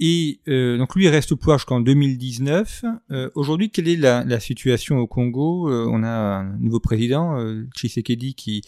Et 0.00 0.40
euh, 0.46 0.78
donc 0.78 0.94
lui 0.94 1.08
reste 1.08 1.32
au 1.32 1.36
pouvoir 1.36 1.58
jusqu'en 1.58 1.80
2019. 1.80 2.84
Euh, 3.10 3.30
Aujourd'hui, 3.34 3.70
quelle 3.70 3.88
est 3.88 3.96
la, 3.96 4.22
la, 4.24 4.38
situation 4.38 4.98
au 4.98 5.06
Congo? 5.08 5.68
Euh, 5.68 5.88
On 5.90 6.04
a 6.04 6.08
un 6.08 6.58
nouveau 6.58 6.78
président, 6.78 7.38
euh, 7.38 7.64
Tshisekedi, 7.74 8.34
qui 8.34 8.62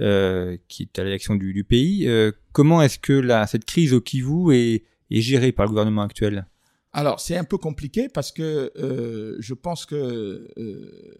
euh, 0.00 0.58
qui 0.68 0.82
est 0.82 0.98
à 0.98 1.04
l'élection 1.04 1.34
du, 1.34 1.54
du, 1.54 1.64
pays. 1.64 2.08
comment 2.52 2.82
est-ce 2.82 2.98
que 2.98 3.14
la, 3.14 3.46
cette 3.46 3.64
crise 3.64 3.94
au 3.94 4.00
Kivu 4.00 4.54
est, 4.54 4.84
est 5.10 5.20
gérée 5.20 5.52
par 5.52 5.64
le 5.64 5.70
gouvernement 5.70 6.02
actuel? 6.02 6.46
Alors, 6.92 7.20
c'est 7.20 7.36
un 7.36 7.44
peu 7.44 7.58
compliqué 7.58 8.08
parce 8.08 8.32
que 8.32 8.72
euh, 8.78 9.36
je 9.38 9.52
pense 9.52 9.84
que 9.84 10.48
euh, 10.56 11.14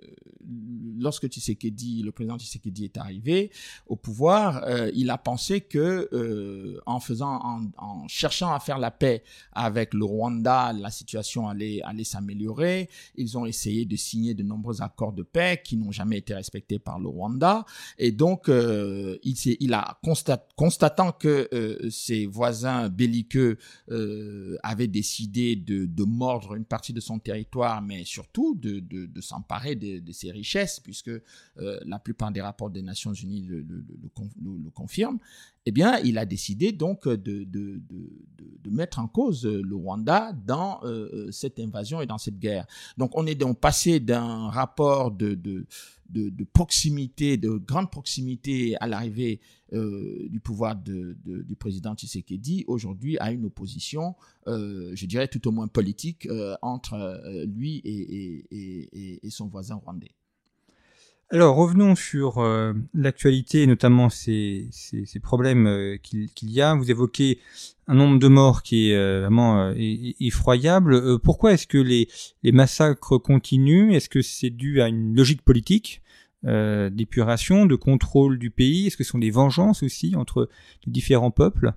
lorsque 0.98 1.28
Tshisekedi, 1.28 2.02
le 2.02 2.12
président 2.12 2.38
Tshisekedi 2.38 2.84
est 2.84 2.96
arrivé 2.96 3.50
au 3.86 3.96
pouvoir, 3.96 4.64
euh, 4.64 4.90
il 4.94 5.10
a 5.10 5.18
pensé 5.18 5.60
que 5.60 6.08
euh, 6.12 6.80
en 6.86 7.00
faisant, 7.00 7.40
en, 7.42 7.60
en, 7.76 8.08
cherchant 8.08 8.52
à 8.52 8.60
faire 8.60 8.78
la 8.78 8.90
paix 8.90 9.22
avec 9.52 9.94
le 9.94 10.04
Rwanda, 10.04 10.72
la 10.72 10.90
situation 10.90 11.48
allait, 11.48 11.82
allait 11.82 12.04
s'améliorer. 12.04 12.88
Ils 13.16 13.36
ont 13.36 13.46
essayé 13.46 13.84
de 13.84 13.96
signer 13.96 14.34
de 14.34 14.42
nombreux 14.42 14.82
accords 14.82 15.12
de 15.12 15.22
paix 15.22 15.60
qui 15.62 15.76
n'ont 15.76 15.92
jamais 15.92 16.18
été 16.18 16.34
respectés 16.34 16.78
par 16.78 16.98
le 16.98 17.08
Rwanda. 17.08 17.64
Et 17.98 18.12
donc, 18.12 18.48
euh, 18.48 19.18
il, 19.22 19.36
il 19.60 19.74
a 19.74 19.98
constat, 20.02 20.46
constatant 20.56 21.12
que 21.12 21.48
ses 21.90 22.26
voisins 22.26 22.88
belliqueux 22.88 23.58
avaient 24.62 24.86
décidé 24.86 25.56
de, 25.66 26.04
mordre 26.04 26.54
une 26.54 26.64
partie 26.64 26.92
de 26.92 27.00
son 27.00 27.18
territoire, 27.18 27.82
mais 27.82 28.04
surtout 28.04 28.54
de, 28.54 29.20
s'emparer 29.20 29.74
de, 29.74 30.12
ses 30.12 30.30
richesses, 30.30 30.80
puisque 30.80 31.08
euh, 31.08 31.20
la 31.84 31.98
plupart 31.98 32.30
des 32.30 32.40
rapports 32.40 32.70
des 32.70 32.82
Nations 32.82 33.12
Unies 33.12 33.42
le, 33.42 33.64
confirment, 34.74 35.18
eh 35.68 35.72
bien, 35.72 35.98
il 35.98 36.16
a 36.16 36.24
décidé 36.24 36.70
donc 36.70 37.08
de, 37.08 37.80
mettre 38.70 38.98
en 38.98 39.08
cause 39.08 39.46
le 39.46 39.74
Rwanda 39.74 40.32
dans 40.32 40.80
euh, 40.84 41.08
euh, 41.12 41.32
cette 41.32 41.58
invasion 41.58 42.00
et 42.00 42.06
dans 42.06 42.18
cette 42.18 42.38
guerre. 42.38 42.66
Donc, 42.96 43.16
on 43.16 43.26
est 43.26 43.34
donc 43.34 43.58
passé 43.58 44.00
d'un 44.00 44.48
rapport 44.48 45.10
de, 45.10 45.66
de, 46.10 46.44
proximité, 46.44 47.36
de 47.36 47.50
grande 47.50 47.90
proximité 47.90 48.76
à 48.80 48.86
l'arrivée 48.86 49.40
euh, 49.72 50.28
du 50.28 50.40
pouvoir 50.40 50.76
du 50.76 51.56
président 51.58 51.94
Tshisekedi, 51.94 52.64
aujourd'hui 52.66 53.18
à 53.18 53.32
une 53.32 53.46
opposition, 53.46 54.14
je 54.46 55.06
dirais 55.06 55.28
tout 55.28 55.46
au 55.48 55.52
moins 55.52 55.68
politique, 55.68 56.28
entre 56.62 57.20
lui 57.46 57.82
et 57.84 59.30
son 59.30 59.48
voisin 59.48 59.76
rwandais. 59.76 60.14
Alors 61.30 61.56
revenons 61.56 61.96
sur 61.96 62.38
euh, 62.38 62.72
l'actualité, 62.94 63.66
notamment 63.66 64.10
ces, 64.10 64.68
ces, 64.70 65.18
problèmes 65.18 65.66
euh, 65.66 65.96
qu'il 65.96 66.50
y 66.50 66.60
a. 66.60 66.74
Vous 66.74 66.88
évoquez 66.88 67.40
un 67.88 67.94
nombre 67.94 68.20
de 68.20 68.28
morts 68.28 68.62
qui 68.62 68.90
est 68.90 68.96
euh, 68.96 69.22
vraiment 69.22 69.72
effroyable. 70.20 71.18
pourquoi 71.18 71.52
est-ce 71.52 71.66
que 71.66 71.78
les, 71.78 72.08
les 72.44 72.52
massacres 72.52 73.18
continuent? 73.18 73.92
Est-ce 73.92 74.08
que 74.08 74.22
c'est 74.22 74.50
dû 74.50 74.80
à 74.80 74.86
une 74.88 75.16
logique 75.16 75.42
politique 75.42 76.00
d'épuration, 76.44 77.66
de 77.66 77.74
contrôle 77.74 78.38
du 78.38 78.50
pays? 78.50 78.86
Est-ce 78.86 78.96
que 78.96 79.02
ce 79.02 79.10
sont 79.10 79.18
des 79.18 79.32
vengeances 79.32 79.82
aussi 79.82 80.14
entre 80.14 80.48
différents 80.86 81.32
peuples? 81.32 81.72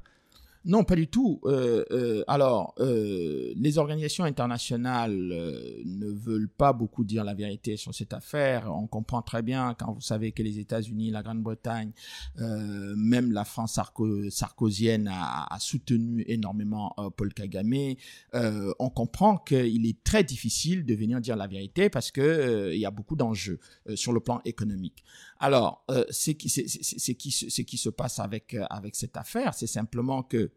Non, 0.66 0.84
pas 0.84 0.96
du 0.96 1.08
tout. 1.08 1.40
Euh, 1.46 1.86
euh, 1.92 2.24
alors, 2.28 2.74
euh, 2.80 3.54
les 3.56 3.78
organisations 3.78 4.26
internationales 4.26 5.16
ne 5.18 6.08
veulent 6.12 6.50
pas 6.50 6.74
beaucoup 6.74 7.06
dire 7.06 7.24
la 7.24 7.34
vérité 7.34 7.78
sur 7.78 7.96
cette 7.96 8.14
affaire. 8.14 8.70
On 8.70 8.86
comprend 8.86 9.22
très 9.22 9.42
bien 9.42 9.74
quand 9.80 9.94
vous 9.94 10.02
savez 10.02 10.34
que 10.34 10.44
les 10.44 10.60
États-Unis, 10.60 11.12
la 11.12 11.24
Grande-Bretagne, 11.24 11.92
même 12.36 13.32
la 13.32 13.46
France 13.46 13.74
sarko 13.74 14.30
sarkozienne 14.30 15.08
a, 15.08 15.48
a, 15.50 15.60
soutenu 15.60 16.26
énormément 16.28 16.94
Paul 17.16 17.34
Kagame. 17.34 17.96
on 18.34 18.90
comprend 18.90 19.38
qu'il 19.38 19.86
est 19.86 20.04
très 20.04 20.26
difficile 20.26 20.86
de 20.86 20.94
venir 20.94 21.22
dire 21.22 21.38
la 21.38 21.48
vérité 21.48 21.90
parce 21.90 22.12
que 22.12 22.72
il 22.74 22.80
y 22.80 22.86
a 22.86 22.92
beaucoup 22.92 23.16
d'enjeux 23.16 23.60
sur 23.96 24.12
le 24.12 24.20
plan 24.20 24.42
économique. 24.44 25.04
Alors, 25.40 25.86
c'est 26.10 26.36
qui, 26.36 26.50
qui, 26.50 27.66
qui 27.66 27.78
se 27.78 27.90
passe 27.90 28.20
avec 28.20 28.58
avec 28.70 28.96
cette 28.96 29.16
affaire, 29.16 29.54
c'est 29.54 29.68
simplement 29.68 30.22
que 30.22 30.50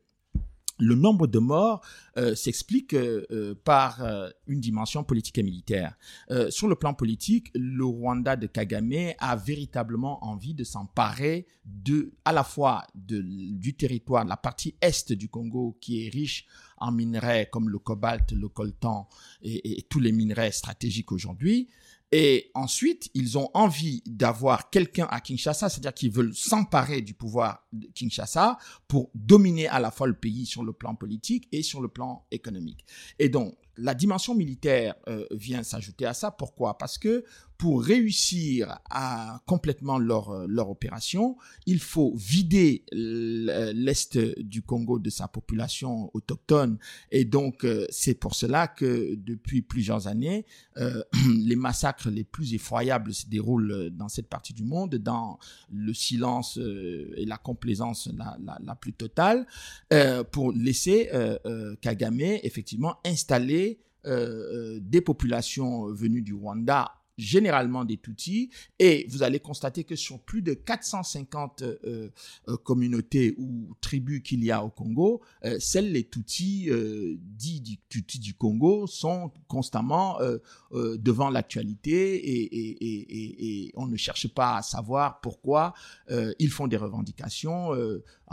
le 0.82 0.96
nombre 0.96 1.28
de 1.28 1.38
morts 1.38 1.80
euh, 2.18 2.34
s'explique 2.34 2.92
euh, 2.94 3.24
euh, 3.30 3.54
par 3.54 4.02
une 4.46 4.60
dimension 4.60 5.04
politique 5.04 5.38
et 5.38 5.42
militaire. 5.42 5.96
sur 6.50 6.68
le 6.68 6.74
plan 6.74 6.94
politique, 6.94 7.50
le 7.54 7.84
Rwanda 7.84 8.36
de 8.36 8.46
Kagame 8.46 9.12
a 9.18 9.36
véritablement 9.36 10.24
envie 10.24 10.54
de 10.54 10.64
s'emparer 10.64 11.46
de, 11.64 12.12
à 12.24 12.32
la 12.32 12.42
fois 12.42 12.84
du 12.94 13.74
territoire, 13.74 14.24
la 14.24 14.36
partie 14.36 14.74
est 14.80 15.12
du 15.12 15.28
Congo 15.28 15.76
qui 15.80 16.04
est 16.04 16.10
riche 16.10 16.46
en 16.78 16.90
minerais 16.90 17.48
comme 17.52 17.68
le 17.68 17.78
cobalt, 17.78 18.32
le 18.32 18.48
coltan 18.48 19.08
et 19.42 19.86
tous 19.88 20.00
les 20.00 20.12
minerais 20.12 20.50
stratégiques 20.50 21.12
aujourd'hui, 21.12 21.68
et 22.12 22.50
ensuite, 22.52 23.10
ils 23.14 23.38
ont 23.38 23.48
envie 23.54 24.02
d'avoir 24.04 24.68
quelqu'un 24.68 25.08
à 25.10 25.22
Kinshasa, 25.22 25.70
c'est-à-dire 25.70 25.94
qu'ils 25.94 26.12
veulent 26.12 26.34
s'emparer 26.34 27.00
du 27.00 27.14
pouvoir 27.14 27.66
de 27.72 27.86
Kinshasa 27.86 28.58
pour 28.86 29.10
dominer 29.14 29.66
à 29.68 29.80
la 29.80 29.90
fois 29.90 30.06
le 30.06 30.12
pays 30.12 30.44
sur 30.44 30.62
le 30.62 30.74
plan 30.74 30.94
politique 30.94 31.48
et 31.52 31.62
sur 31.62 31.80
le 31.80 31.88
plan 31.88 32.26
économique. 32.30 32.84
Et 33.18 33.30
donc, 33.30 33.56
la 33.78 33.94
dimension 33.94 34.34
militaire 34.34 34.94
euh, 35.08 35.26
vient 35.30 35.62
s'ajouter 35.62 36.04
à 36.04 36.12
ça. 36.12 36.30
Pourquoi? 36.30 36.76
Parce 36.76 36.98
que 36.98 37.24
pour 37.62 37.84
réussir 37.84 38.76
à 38.90 39.40
complètement 39.46 39.96
leur, 40.00 40.30
euh, 40.30 40.56
opération, 40.56 41.36
il 41.64 41.78
faut 41.78 42.12
vider 42.16 42.84
l'Est 42.90 44.18
du 44.18 44.62
Congo 44.62 44.98
de 44.98 45.10
sa 45.10 45.28
population 45.28 46.10
autochtone. 46.12 46.76
Et 47.12 47.24
donc, 47.24 47.64
euh, 47.64 47.86
c'est 47.88 48.14
pour 48.14 48.34
cela 48.34 48.66
que 48.66 49.14
depuis 49.14 49.62
plusieurs 49.62 50.08
années, 50.08 50.44
les 50.76 51.54
massacres 51.54 52.10
les 52.10 52.24
plus 52.24 52.52
effroyables 52.52 53.14
se 53.14 53.26
déroulent 53.26 53.90
dans 53.90 54.08
cette 54.08 54.28
partie 54.28 54.54
du 54.54 54.64
monde, 54.64 54.96
dans 54.96 55.38
le 55.72 55.94
silence 55.94 56.56
et 56.58 57.24
la 57.24 57.36
complaisance 57.36 58.10
la, 58.16 58.74
plus 58.74 58.92
totale, 58.92 59.46
pour 60.32 60.50
laisser 60.50 61.10
Kagame 61.80 62.40
effectivement 62.42 62.96
installer 63.04 63.78
euh, 64.04 64.74
euh, 64.76 64.80
des 64.82 65.00
populations 65.00 65.86
venues 65.92 66.22
du 66.22 66.34
Rwanda 66.34 66.90
généralement 67.22 67.84
des 67.84 67.96
Tutsis, 67.96 68.50
et 68.78 69.06
vous 69.08 69.22
allez 69.22 69.40
constater 69.40 69.84
que 69.84 69.96
sur 69.96 70.20
plus 70.20 70.42
de 70.42 70.54
450 70.54 71.62
euh, 71.62 72.10
euh, 72.48 72.56
communautés 72.58 73.34
ou 73.38 73.74
tribus 73.80 74.22
qu'il 74.22 74.44
y 74.44 74.50
a 74.50 74.64
au 74.64 74.70
Congo, 74.70 75.22
euh, 75.44 75.58
celles 75.58 75.92
les 75.92 76.04
Tutsis 76.04 76.68
dits 77.16 77.78
du 78.20 78.34
Congo 78.34 78.86
sont 78.86 79.30
constamment 79.48 80.18
devant 80.72 81.30
l'actualité 81.30 82.46
et, 82.48 83.72
on 83.74 83.86
ne 83.86 83.96
cherche 83.96 84.28
pas 84.28 84.56
à 84.56 84.62
savoir 84.62 85.20
pourquoi 85.20 85.74
ils 86.38 86.50
font 86.50 86.66
des 86.66 86.76
revendications 86.76 87.70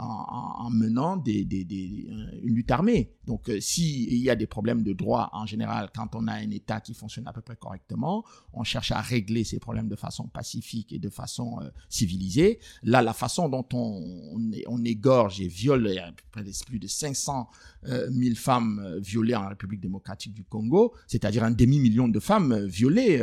en, 0.00 0.66
en, 0.66 0.70
menant 0.70 1.16
des, 1.16 1.44
des, 1.44 2.06
une 2.42 2.54
lutte 2.54 2.70
armée. 2.70 3.12
Donc 3.26 3.50
s'il 3.60 4.14
y 4.16 4.30
a 4.30 4.36
des 4.36 4.46
problèmes 4.46 4.82
de 4.82 4.92
droit 4.92 5.30
en 5.32 5.46
général, 5.46 5.90
quand 5.94 6.14
on 6.14 6.26
a 6.26 6.32
un 6.32 6.50
État 6.50 6.80
qui 6.80 6.94
fonctionne 6.94 7.28
à 7.28 7.32
peu 7.32 7.42
près 7.42 7.56
correctement, 7.56 8.24
on 8.52 8.64
cherche 8.64 8.92
à 8.92 9.00
régler 9.00 9.44
ces 9.44 9.58
problèmes 9.58 9.88
de 9.88 9.96
façon 9.96 10.26
pacifique 10.28 10.92
et 10.92 10.98
de 10.98 11.10
façon 11.10 11.58
euh, 11.60 11.70
civilisée. 11.88 12.58
Là, 12.82 13.02
la 13.02 13.12
façon 13.12 13.48
dont 13.48 13.66
on, 13.72 14.38
on, 14.66 14.84
égorge 14.84 15.40
et 15.40 15.48
viole 15.48 15.90
plus 16.32 16.78
de 16.78 16.86
500 16.86 17.48
000 17.84 17.96
euh, 17.96 18.34
femmes 18.34 18.80
euh, 18.82 18.98
violées 18.98 19.34
en 19.34 19.48
République 19.48 19.80
démocratique 19.80 20.32
du 20.32 20.44
Congo, 20.44 20.94
c'est-à-dire 21.06 21.44
un 21.44 21.50
demi-million 21.50 22.08
de 22.08 22.20
femmes 22.20 22.66
violées 22.66 23.18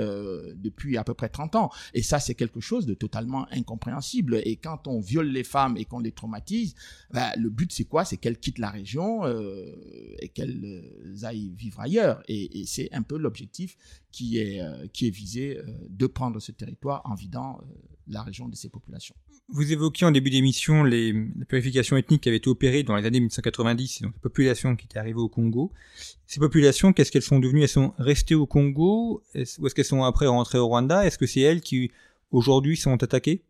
depuis 0.55 0.97
à 0.97 1.03
peu 1.03 1.13
près 1.13 1.29
30 1.29 1.55
ans. 1.55 1.71
Et 1.93 2.03
ça, 2.03 2.19
c'est 2.19 2.35
quelque 2.35 2.59
chose 2.59 2.85
de 2.85 2.93
totalement 2.93 3.47
incompréhensible. 3.51 4.41
Et 4.45 4.57
quand 4.57 4.87
on 4.87 4.99
viole 4.99 5.27
les 5.27 5.43
femmes 5.43 5.77
et 5.77 5.85
qu'on 5.85 5.99
les 5.99 6.11
traumatise, 6.11 6.66
ben, 7.11 7.29
le 7.37 7.49
but, 7.49 7.71
c'est 7.71 7.85
quoi? 7.85 8.05
C'est 8.05 8.17
qu'elles 8.17 8.39
quittent 8.39 8.59
la 8.59 8.69
région 8.69 9.27
et 10.19 10.29
qu'elles 10.29 10.83
aillent 11.23 11.53
vivre 11.57 11.79
ailleurs. 11.79 12.23
Et, 12.27 12.65
c'est 12.65 12.89
un 12.91 13.01
peu 13.01 13.17
l'objectif 13.17 13.77
qui 14.11 14.39
est, 14.39 14.61
qui 14.93 15.07
est 15.07 15.11
visé 15.11 15.57
euh, 15.57 15.63
de 15.89 16.07
prendre 16.07 16.39
ce 16.39 16.51
territoire 16.51 17.01
en 17.05 17.15
vidant 17.15 17.59
euh, 17.61 17.65
la 18.07 18.23
région 18.23 18.47
de 18.47 18.55
ces 18.55 18.69
populations. 18.69 19.15
Vous 19.49 19.71
évoquiez 19.71 20.05
en 20.05 20.11
début 20.11 20.29
d'émission 20.29 20.83
les, 20.83 21.13
purifications 21.47 21.97
ethniques 21.97 22.21
qui 22.21 22.29
avaient 22.29 22.37
été 22.37 22.49
opérées 22.49 22.83
dans 22.83 22.95
les 22.95 23.05
années 23.05 23.19
1990, 23.19 24.01
donc 24.01 24.13
les 24.13 24.19
populations 24.19 24.75
qui 24.75 24.85
étaient 24.85 24.99
arrivées 24.99 25.19
au 25.19 25.29
Congo. 25.29 25.71
Ces 26.25 26.39
populations, 26.39 26.91
qu'est-ce 26.93 27.11
qu'elles 27.11 27.21
sont 27.21 27.39
devenues? 27.39 27.61
Elles 27.61 27.69
sont 27.69 27.93
restées 27.97 28.35
au 28.35 28.45
Congo? 28.45 29.23
Ou 29.35 29.67
est-ce 29.67 29.73
qu'elles 29.73 29.85
sont 29.85 30.03
après 30.03 30.27
rentrées 30.27 30.57
au 30.57 30.67
Rwanda? 30.67 31.05
Est-ce 31.05 31.17
que 31.17 31.27
c'est 31.27 31.41
elles 31.41 31.61
qui 31.61 31.91
aujourd'hui 32.31 32.75
sont 32.75 33.01
attaquées? 33.01 33.43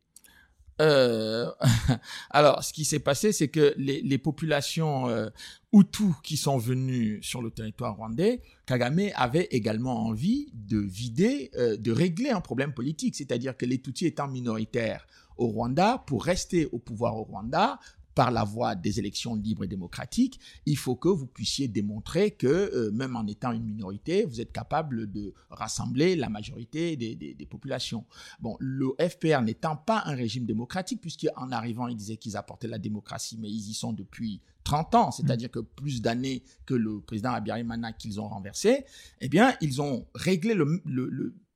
Euh, 0.81 1.49
alors, 2.29 2.63
ce 2.63 2.73
qui 2.73 2.85
s'est 2.85 2.99
passé, 2.99 3.31
c'est 3.31 3.47
que 3.47 3.73
les, 3.77 4.17
populations 4.17 5.07
euh, 5.09 5.29
Hutus 5.73 6.13
qui 6.23 6.37
sont 6.37 6.57
venues 6.57 7.19
sur 7.21 7.41
le 7.41 7.51
territoire 7.51 7.95
rwandais, 7.95 8.41
Kagame 8.65 9.09
avait 9.15 9.47
également 9.51 10.05
envie 10.05 10.49
de 10.53 10.79
vider, 10.79 11.51
euh, 11.55 11.77
de 11.77 11.91
régler 11.91 12.29
un 12.29 12.41
problème 12.41 12.73
politique, 12.73 13.15
c'est-à-dire 13.15 13.55
que 13.55 13.65
les 13.65 13.79
Tutsis 13.79 14.05
étant 14.05 14.27
minoritaires 14.27 15.07
au 15.37 15.47
Rwanda, 15.47 16.03
pour 16.07 16.23
rester 16.23 16.67
au 16.71 16.79
pouvoir 16.79 17.15
au 17.15 17.23
Rwanda, 17.23 17.79
par 18.17 18.31
la 18.31 18.43
voie 18.43 18.73
des 18.73 18.97
élections 18.97 19.35
libres 19.35 19.65
et 19.65 19.67
démocratiques, 19.67 20.39
il 20.65 20.75
faut 20.75 20.95
que 20.95 21.07
vous 21.07 21.27
puissiez 21.27 21.67
démontrer 21.67 22.31
que, 22.31 22.47
euh, 22.47 22.89
même 22.91 23.15
en 23.15 23.27
étant 23.27 23.51
une 23.51 23.63
minorité, 23.63 24.25
vous 24.25 24.41
êtes 24.41 24.51
capable 24.51 25.11
de 25.11 25.35
rassembler 25.51 26.15
la 26.15 26.27
majorité 26.27 26.95
des, 26.95 27.47
populations. 27.47 28.05
Bon, 28.39 28.57
le 28.59 28.95
FPR 28.99 29.43
n'étant 29.43 29.75
pas 29.75 30.01
un 30.07 30.15
régime 30.15 30.47
démocratique, 30.47 30.99
puisqu'en 30.99 31.51
arrivant, 31.51 31.87
ils 31.87 31.95
disaient 31.95 32.17
qu'ils 32.17 32.35
apportaient 32.37 32.67
la 32.67 32.79
démocratie, 32.79 33.37
mais 33.39 33.51
ils 33.51 33.69
y 33.69 33.73
sont 33.75 33.93
depuis 33.93 34.41
30 34.63 34.95
ans, 34.95 35.11
c'est-à-dire 35.11 35.51
que 35.51 35.59
plus 35.59 36.01
d'années 36.01 36.41
que 36.65 36.73
le 36.73 37.01
président 37.01 37.33
Abiyarimana 37.33 37.93
qu'ils 37.93 38.19
ont 38.19 38.27
renversé, 38.27 38.85
eh 39.21 39.29
bien, 39.29 39.53
ils 39.61 39.79
ont 39.79 40.07
réglé 40.15 40.55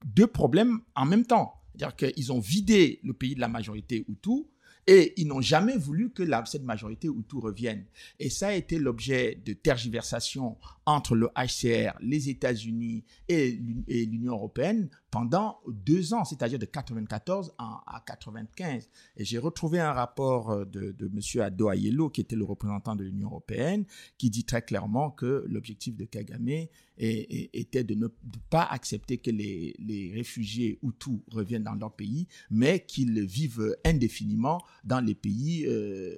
deux 0.05 0.27
problèmes 0.27 0.81
en 0.95 1.05
même 1.05 1.25
temps. 1.25 1.55
C'est-à-dire 1.73 1.95
qu'ils 1.95 2.31
ont 2.31 2.39
vidé 2.39 2.99
le 3.03 3.13
pays 3.13 3.33
de 3.33 3.39
la 3.39 3.47
majorité 3.47 4.05
Hutu, 4.07 4.45
et 4.87 5.13
ils 5.17 5.27
n'ont 5.27 5.41
jamais 5.41 5.77
voulu 5.77 6.11
que 6.11 6.23
cette 6.45 6.63
majorité 6.63 7.07
Hutu 7.07 7.37
revienne. 7.37 7.85
Et 8.19 8.29
ça 8.29 8.49
a 8.49 8.53
été 8.53 8.79
l'objet 8.79 9.39
de 9.45 9.53
tergiversations 9.53 10.57
entre 10.85 11.15
le 11.15 11.29
HCR, 11.35 11.97
les 12.01 12.29
États-Unis 12.29 13.03
et 13.27 13.51
l'Union 13.51 14.33
européenne 14.33 14.89
pendant 15.11 15.59
deux 15.67 16.13
ans, 16.13 16.23
c'est-à-dire 16.23 16.57
de 16.57 16.65
94 16.65 17.53
à 17.57 18.01
95. 18.07 18.89
Et 19.17 19.25
j'ai 19.25 19.37
retrouvé 19.37 19.79
un 19.79 19.91
rapport 19.91 20.51
euh, 20.51 20.65
de, 20.65 20.91
de 20.91 21.05
M. 21.05 21.41
Ado 21.41 21.69
Ayelo, 21.69 22.09
qui 22.09 22.21
était 22.21 22.37
le 22.37 22.45
représentant 22.45 22.95
de 22.95 23.03
l'Union 23.03 23.27
européenne, 23.27 23.85
qui 24.17 24.29
dit 24.29 24.45
très 24.45 24.61
clairement 24.61 25.11
que 25.11 25.45
l'objectif 25.47 25.95
de 25.95 26.05
Kagame 26.05 26.67
était 26.97 27.83
de 27.83 27.95
ne 27.95 28.07
pas 28.49 28.63
accepter 28.63 29.17
que 29.17 29.31
les, 29.31 29.75
les 29.79 30.11
réfugiés 30.13 30.79
Hutus 30.83 31.19
reviennent 31.31 31.63
dans 31.63 31.73
leur 31.73 31.93
pays, 31.93 32.27
mais 32.49 32.85
qu'ils 32.85 33.21
vivent 33.25 33.75
indéfiniment 33.83 34.61
dans 34.83 35.01
les 35.01 35.15
pays 35.15 35.65
euh, 35.67 36.15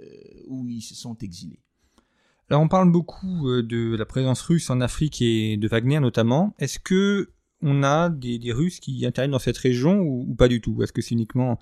où 0.47 0.67
ils 0.67 0.81
se 0.81 0.95
sont 0.95 1.17
exilés. 1.19 1.59
Alors 2.49 2.61
on 2.61 2.67
parle 2.67 2.91
beaucoup 2.91 3.49
euh, 3.49 3.63
de 3.63 3.95
la 3.95 4.05
présence 4.05 4.41
russe 4.41 4.69
en 4.69 4.81
Afrique 4.81 5.21
et 5.21 5.57
de 5.57 5.67
Wagner 5.67 5.99
notamment. 5.99 6.53
Est-ce 6.59 6.77
que 6.77 7.31
on 7.63 7.83
a 7.83 8.09
des, 8.09 8.39
Russes 8.51 8.79
qui 8.79 9.05
interviennent 9.05 9.31
dans 9.31 9.39
cette 9.39 9.57
région 9.57 9.99
ou, 9.99 10.35
pas 10.35 10.47
du 10.47 10.61
tout? 10.61 10.83
Est-ce 10.83 10.93
que 10.93 11.01
c'est 11.01 11.15
uniquement 11.15 11.59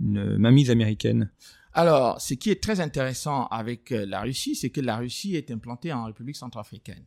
une 0.00 0.36
mamise 0.36 0.70
américaine? 0.70 1.30
Alors, 1.72 2.20
ce 2.22 2.32
qui 2.32 2.50
est 2.50 2.62
très 2.62 2.80
intéressant 2.80 3.46
avec 3.48 3.92
euh, 3.92 4.06
la 4.06 4.22
Russie, 4.22 4.56
c'est 4.56 4.70
que 4.70 4.80
la 4.80 4.96
Russie 4.96 5.36
est 5.36 5.50
implantée 5.50 5.92
en 5.92 6.06
République 6.06 6.36
centrafricaine. 6.36 7.04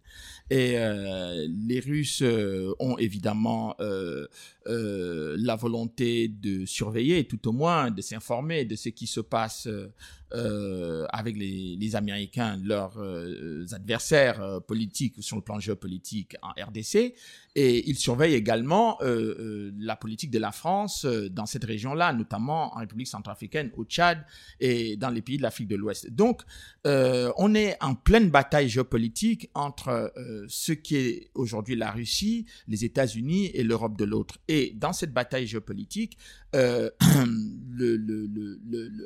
Et 0.52 0.78
euh, 0.78 1.48
les 1.68 1.80
Russes 1.80 2.24
ont 2.80 2.96
évidemment 3.00 3.76
la 4.66 5.56
volonté 5.56 6.28
de 6.28 6.66
surveiller, 6.66 7.26
tout 7.26 7.48
au 7.48 7.52
moins 7.52 7.90
de 7.90 8.02
s'informer 8.02 8.64
de 8.66 8.76
ce 8.76 8.90
qui 8.90 9.08
se 9.08 9.22
passe 9.22 9.68
euh, 10.34 11.08
avec 11.10 11.36
les, 11.36 11.96
Américains, 11.96 12.60
leurs 12.64 13.00
euh, 13.00 13.66
adversaires 13.72 14.40
euh, 14.42 14.60
politiques 14.60 15.16
sur 15.22 15.38
le 15.38 15.42
plan 15.42 15.60
géopolitique 15.60 16.36
en 16.44 16.50
RDC, 16.50 17.16
et 17.56 17.90
ils 17.90 17.98
surveillent 17.98 18.36
également 18.36 19.00
la 19.02 19.96
politique 19.96 20.30
de 20.30 20.38
la 20.38 20.52
France 20.52 21.04
dans 21.06 21.48
cette 21.48 21.64
région-là, 21.66 22.14
notamment 22.14 22.76
en 22.76 22.80
République 22.80 23.08
centrafricaine, 23.08 23.72
au 23.76 23.84
Tchad 23.86 24.24
et 24.60 24.96
dans 24.96 25.10
les 25.10 25.22
pays 25.22 25.38
de 25.38 25.42
l'Afrique 25.42 25.68
de 25.68 25.76
l'Ouest. 25.76 26.12
Donc, 26.12 26.44
on 26.86 27.56
est 27.56 27.76
en 27.82 27.96
pleine 27.96 28.30
bataille 28.30 28.70
géopolitique 28.70 29.50
entre 29.56 30.14
ce 30.48 30.72
qui 30.72 30.96
est 30.96 31.32
aujourd'hui 31.34 31.76
la 31.76 31.92
Russie, 31.92 32.46
les 32.68 32.86
États-Unis 32.86 33.48
et 33.48 33.64
l'Europe 33.64 33.98
de 33.98 34.06
l'autre. 34.06 34.38
Et 34.48 34.72
dans 34.76 34.94
cette 34.94 35.12
bataille 35.12 35.48
géopolitique, 35.48 36.18
le, 36.54 37.00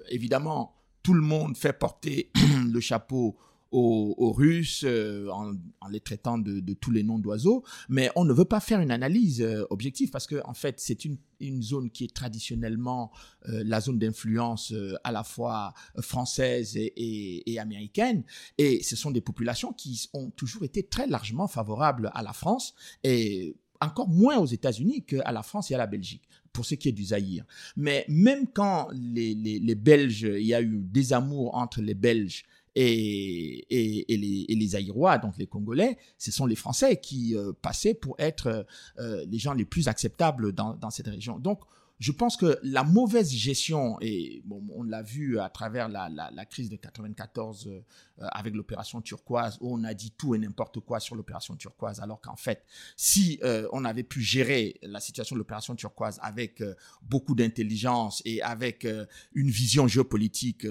évidemment, 0.09 0.75
tout 1.03 1.13
le 1.13 1.21
monde 1.21 1.57
fait 1.57 1.73
porter 1.73 2.31
le 2.71 2.79
chapeau 2.79 3.37
aux, 3.75 4.31
Russes 4.31 4.85
en, 5.31 5.53
les 5.89 5.99
traitant 5.99 6.37
de, 6.37 6.73
tous 6.73 6.91
les 6.91 7.01
noms 7.01 7.17
d'oiseaux, 7.17 7.63
mais 7.89 8.11
on 8.15 8.23
ne 8.23 8.31
veut 8.31 8.45
pas 8.45 8.59
faire 8.59 8.79
une 8.79 8.91
analyse 8.91 9.43
objective 9.71 10.11
parce 10.11 10.27
que 10.27 10.41
en 10.45 10.53
fait 10.53 10.79
c'est 10.79 11.05
une, 11.05 11.17
zone 11.61 11.89
qui 11.89 12.05
est 12.05 12.15
traditionnellement 12.15 13.11
la 13.45 13.81
zone 13.81 13.97
d'influence 13.97 14.73
à 15.03 15.11
la 15.11 15.23
fois 15.23 15.73
française 16.01 16.77
et, 16.77 17.51
et, 17.51 17.59
américaine, 17.59 18.23
et 18.57 18.83
ce 18.83 18.95
sont 18.95 19.11
des 19.11 19.21
populations 19.21 19.73
qui 19.73 20.07
ont 20.13 20.29
toujours 20.29 20.63
été 20.63 20.83
très 20.83 21.07
largement 21.07 21.47
favorables 21.47 22.11
à 22.13 22.21
la 22.21 22.31
France 22.31 22.75
et 23.03 23.55
encore 23.81 24.07
moins 24.07 24.37
aux 24.37 24.45
États-Unis 24.45 25.03
qu'à 25.03 25.31
la 25.31 25.43
France 25.43 25.71
et 25.71 25.75
à 25.75 25.77
la 25.77 25.87
Belgique 25.87 26.23
pour 26.53 26.65
ce 26.65 26.75
qui 26.75 26.89
est 26.89 26.93
du 26.93 27.05
Zaïre. 27.05 27.43
Mais 27.75 28.05
même 28.07 28.47
quand 28.47 28.87
les, 28.93 29.33
les, 29.33 29.75
Belges, 29.75 30.21
il 30.21 30.45
y 30.45 30.53
a 30.53 30.61
eu 30.61 30.79
des 30.83 31.11
amours 31.11 31.55
entre 31.55 31.81
les 31.81 31.95
Belges 31.95 32.45
et, 32.75 33.65
et, 33.69 34.17
les, 34.17 34.45
et, 34.47 34.55
les, 34.55 35.19
donc 35.21 35.37
les 35.37 35.47
Congolais, 35.47 35.97
ce 36.17 36.31
sont 36.31 36.45
les 36.45 36.55
Français 36.55 36.97
qui 36.97 37.35
euh, 37.35 37.51
passaient 37.61 37.93
pour 37.93 38.15
être 38.19 38.65
euh, 38.99 39.25
les 39.27 39.39
gens 39.39 39.53
les 39.53 39.65
plus 39.65 39.87
acceptables 39.87 40.53
dans, 40.53 40.75
dans 40.75 40.89
cette 40.89 41.07
région. 41.07 41.39
Donc, 41.39 41.59
je 42.03 42.11
pense 42.11 42.35
que 42.35 42.59
la 42.63 42.83
mauvaise 42.83 43.31
gestion, 43.31 43.97
et 44.01 44.41
bon, 44.43 44.61
on 44.75 44.83
l'a 44.83 45.01
vu 45.01 45.39
à 45.39 45.47
travers 45.47 45.87
la, 45.87 46.09
la, 46.09 46.45
crise 46.45 46.69
de 46.69 46.75
94 46.75 47.69
euh, 47.69 47.81
avec 48.19 48.53
l'opération 48.55 49.01
turquoise, 49.01 49.57
où 49.61 49.73
on 49.73 49.85
a 49.85 49.93
dit 49.93 50.11
tout 50.11 50.35
et 50.35 50.37
n'importe 50.37 50.81
quoi 50.81 50.99
sur 50.99 51.15
l'opération 51.15 51.55
turquoise, 51.55 52.01
alors 52.01 52.19
qu'en 52.19 52.35
fait, 52.35 52.65
si 52.97 53.39
euh, 53.43 53.69
on 53.71 53.85
avait 53.85 54.03
pu 54.03 54.21
gérer 54.21 54.77
la 54.81 54.99
situation 54.99 55.37
de 55.37 55.39
l'opération 55.39 55.75
turquoise 55.75 56.19
avec 56.21 56.59
euh, 56.59 56.75
beaucoup 57.03 57.35
d'intelligence 57.35 58.21
et 58.25 58.41
avec 58.41 58.85
une 59.33 59.49
vision 59.49 59.87
géopolitique 59.87 60.67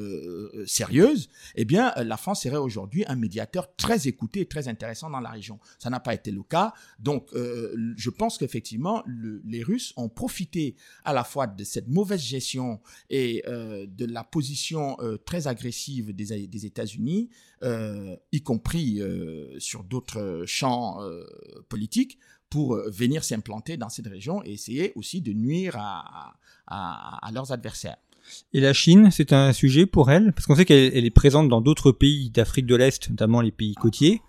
sérieuse, 0.67 1.31
eh 1.55 1.65
bien, 1.65 1.95
la 1.97 2.19
France 2.19 2.43
serait 2.43 2.59
aujourd'hui 2.59 3.05
un 3.07 3.17
médiateur 3.17 3.75
très 3.77 4.07
écouté 4.07 4.41
et 4.41 4.47
très 4.47 4.69
intéressant 4.69 5.09
dans 5.09 5.21
la 5.21 5.31
région. 5.31 5.59
Ça 5.79 5.89
n'a 5.89 6.01
pas 6.01 6.13
été 6.13 6.31
le 6.31 6.43
cas. 6.43 6.75
Donc, 6.99 7.31
je 7.33 8.11
pense 8.11 8.37
qu'effectivement, 8.37 9.03
les 9.07 9.63
Russes 9.63 9.95
ont 9.97 10.11
profité 10.11 10.77
à 11.05 11.15
la 11.15 11.22
fois 11.25 11.47
de 11.47 11.65
cette 11.65 11.89
mauvaise 11.89 12.21
gestion 12.21 12.81
et 13.11 13.43
euh, 13.47 13.87
de 13.87 14.05
la 14.05 14.25
position 14.25 14.97
euh, 15.01 15.17
très 15.17 15.47
agressive 15.47 16.15
des, 16.15 16.67
États-Unis, 16.67 17.31
euh, 17.63 18.17
y 18.33 18.43
compris 18.43 19.01
sur 19.59 19.85
d'autres 19.85 20.45
champs 20.47 20.99
politiques, 21.69 22.19
pour 22.51 22.77
venir 22.91 23.25
s'implanter 23.25 23.79
dans 23.79 23.89
cette 23.89 24.07
région 24.07 24.45
et 24.45 24.53
essayer 24.53 24.93
aussi 24.95 25.23
de 25.23 25.33
nuire 25.33 25.75
à, 25.79 27.31
leurs 27.33 27.51
adversaires. 27.51 27.97
Et 28.53 28.61
la 28.61 28.75
Chine, 28.75 29.11
c'est 29.11 29.33
un 29.33 29.55
sujet 29.55 29.87
pour 29.87 30.11
elle? 30.11 30.33
Parce 30.35 30.47
qu'on 30.47 30.55
sait 30.55 30.67
qu'elle 30.67 31.05
est 31.05 31.11
présente 31.11 31.49
dans 31.49 31.63
d'autres 31.63 31.93
pays 31.93 32.31
d'Afrique 32.31 32.67
de 32.67 32.77
l'Est, 32.77 33.09
notamment 33.09 33.41
les 33.41 33.53
pays 33.53 33.75
côtiers. 33.75 34.21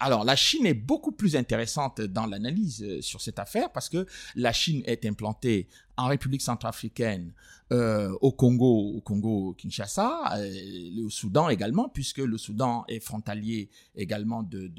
Alors, 0.00 0.24
la 0.24 0.36
Chine 0.36 0.64
est 0.66 0.74
beaucoup 0.74 1.10
plus 1.12 1.34
intéressante 1.34 2.00
dans 2.00 2.26
l'analyse 2.26 2.82
euh, 2.82 3.02
sur 3.02 3.20
cette 3.20 3.38
affaire 3.38 3.72
parce 3.72 3.88
que 3.88 4.06
la 4.36 4.52
Chine 4.52 4.82
est 4.86 5.04
implantée 5.04 5.68
en 5.96 6.06
République 6.06 6.42
centrafricaine, 6.42 7.32
euh, 7.72 8.16
au 8.20 8.30
Congo, 8.30 8.92
au 8.94 9.00
Congo 9.00 9.54
Kinshasa, 9.58 10.38
euh, 10.38 11.04
au 11.04 11.10
Soudan 11.10 11.48
également, 11.48 11.88
puisque 11.88 12.18
le 12.18 12.38
Soudan 12.38 12.84
est 12.86 13.00
frontalier 13.00 13.70
également 13.96 14.44
de, 14.44 14.70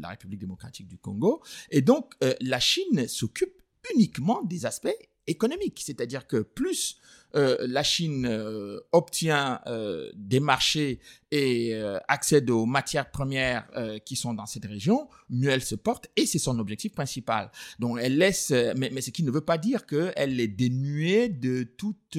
la 0.00 0.08
République 0.10 0.38
démocratique 0.38 0.86
du 0.86 0.98
Congo. 0.98 1.42
Et 1.70 1.82
donc, 1.82 2.14
la 2.40 2.60
Chine 2.60 3.08
s'occupe 3.08 3.60
uniquement 3.92 4.42
des 4.42 4.66
aspects 4.66 4.94
économiques, 5.26 5.82
c'est-à-dire 5.84 6.28
que 6.28 6.36
plus 6.42 6.96
la 7.34 7.82
Chine 7.82 8.28
obtient 8.92 9.60
des 10.14 10.40
marchés 10.40 11.00
et 11.32 11.74
euh, 11.74 11.98
accède 12.08 12.50
aux 12.50 12.66
matières 12.66 13.10
premières 13.10 13.66
euh, 13.74 13.98
qui 13.98 14.16
sont 14.16 14.34
dans 14.34 14.44
cette 14.44 14.66
région, 14.66 15.08
mieux 15.30 15.48
elle 15.48 15.62
se 15.62 15.74
porte 15.74 16.08
et 16.14 16.26
c'est 16.26 16.38
son 16.38 16.58
objectif 16.58 16.92
principal. 16.92 17.50
Donc 17.78 17.98
elle 18.02 18.18
laisse, 18.18 18.50
euh, 18.50 18.74
mais, 18.76 19.00
ce 19.00 19.08
qui 19.10 19.22
ne 19.22 19.30
veut 19.30 19.40
pas 19.40 19.56
dire 19.56 19.86
qu'elle 19.86 20.38
est 20.40 20.48
dénuée 20.48 21.30
de 21.30 21.62
toute 21.62 22.18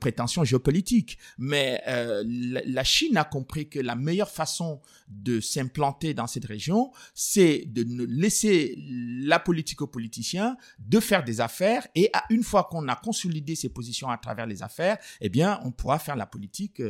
prétention 0.00 0.44
géopolitique. 0.44 1.18
Mais 1.38 1.82
la, 1.86 2.84
Chine 2.84 3.16
a 3.16 3.24
compris 3.24 3.70
que 3.70 3.78
la 3.78 3.94
meilleure 3.94 4.30
façon 4.30 4.82
de 5.08 5.40
s'implanter 5.40 6.12
dans 6.12 6.26
cette 6.26 6.44
région, 6.44 6.92
c'est 7.14 7.64
de 7.66 7.84
ne 7.84 8.04
laisser 8.04 8.76
la 9.22 9.38
politique 9.38 9.80
aux 9.80 9.86
politiciens, 9.86 10.58
de 10.78 11.00
faire 11.00 11.24
des 11.24 11.40
affaires 11.40 11.86
et 11.94 12.12
une 12.28 12.42
fois 12.42 12.64
qu'on 12.64 12.86
a 12.88 12.96
consolidé 12.96 13.54
ses 13.54 13.70
positions 13.70 14.10
à 14.10 14.18
travers 14.18 14.33
les 14.46 14.62
affaires, 14.62 14.98
eh 15.20 15.28
bien 15.28 15.60
on 15.64 15.70
pourra 15.70 15.98
faire 15.98 16.16
la 16.16 16.26
politique 16.26 16.82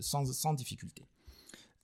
sans, 0.00 0.24
sans 0.32 0.54
difficulté. 0.54 1.04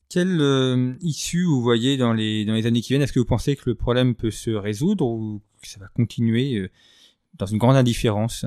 Quelle 0.09 0.41
euh, 0.41 0.95
issue 1.01 1.45
vous 1.45 1.61
voyez 1.61 1.97
dans 1.97 2.13
les, 2.13 2.45
dans 2.45 2.53
les 2.55 2.67
années 2.67 2.81
qui 2.81 2.91
viennent? 2.91 3.03
Est-ce 3.03 3.13
que 3.13 3.19
vous 3.19 3.25
pensez 3.25 3.57
que 3.57 3.63
le 3.67 3.75
problème 3.75 4.15
peut 4.15 4.31
se 4.31 4.51
résoudre 4.51 5.07
ou 5.07 5.43
que 5.61 5.69
ça 5.69 5.81
va 5.81 5.89
continuer 5.89 6.55
euh, 6.55 6.71
dans 7.35 7.47
une 7.47 7.59
grande 7.59 7.75
indifférence? 7.75 8.47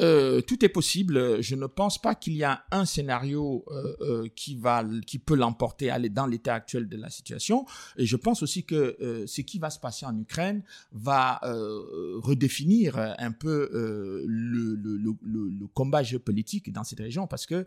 Euh, 0.00 0.40
tout 0.40 0.64
est 0.64 0.68
possible. 0.68 1.40
Je 1.42 1.54
ne 1.54 1.66
pense 1.66 2.00
pas 2.00 2.14
qu'il 2.14 2.34
y 2.34 2.44
a 2.44 2.64
un 2.70 2.84
scénario 2.84 3.64
euh, 3.68 3.96
euh, 4.00 4.28
qui 4.34 4.56
va, 4.56 4.84
qui 5.06 5.18
peut 5.18 5.36
l'emporter 5.36 5.92
dans 6.10 6.26
l'état 6.26 6.54
actuel 6.54 6.88
de 6.88 6.96
la 6.96 7.10
situation. 7.10 7.64
Et 7.96 8.06
je 8.06 8.16
pense 8.16 8.42
aussi 8.42 8.64
que 8.64 9.24
ce 9.26 9.40
qui 9.40 9.58
va 9.58 9.70
se 9.70 9.78
passer 9.78 10.06
en 10.06 10.18
Ukraine 10.18 10.62
va 10.92 11.40
redéfinir 11.42 12.98
un 13.18 13.32
peu 13.32 13.70
le, 13.72 14.74
le, 14.74 14.96
le, 14.96 15.16
le, 15.22 15.66
combat 15.68 16.02
géopolitique 16.02 16.72
dans 16.72 16.84
cette 16.84 17.00
région, 17.00 17.26
parce 17.26 17.46
que 17.46 17.66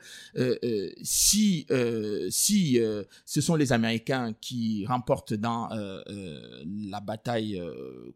si 1.02 1.68
si 2.30 2.80
ce 3.26 3.42
sont 3.42 3.56
les 3.56 3.74
Américains 3.74 4.34
qui 4.40 4.86
remportent 4.86 5.34
dans 5.34 5.70
la 5.70 7.00
bataille 7.00 7.62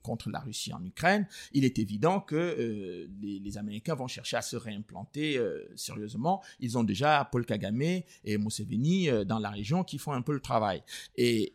contre 0.01 0.29
la 0.29 0.39
Russie 0.39 0.73
en 0.73 0.83
Ukraine, 0.83 1.27
il 1.53 1.65
est 1.65 1.79
évident 1.79 2.19
que 2.19 3.07
les, 3.21 3.39
les 3.39 3.57
Américains 3.57 3.95
chercher 4.07 4.37
à 4.37 4.41
se 4.41 4.55
réimplanter 4.55 5.37
euh, 5.37 5.69
sérieusement. 5.75 6.41
Ils 6.59 6.77
ont 6.77 6.83
déjà 6.83 7.27
Paul 7.31 7.45
Kagame 7.45 7.81
et 7.81 8.37
Museveni 8.37 9.09
euh, 9.09 9.23
dans 9.23 9.39
la 9.39 9.49
région 9.49 9.83
qui 9.83 9.97
font 9.97 10.11
un 10.11 10.21
peu 10.21 10.33
le 10.33 10.39
travail. 10.39 10.83
Et, 11.15 11.53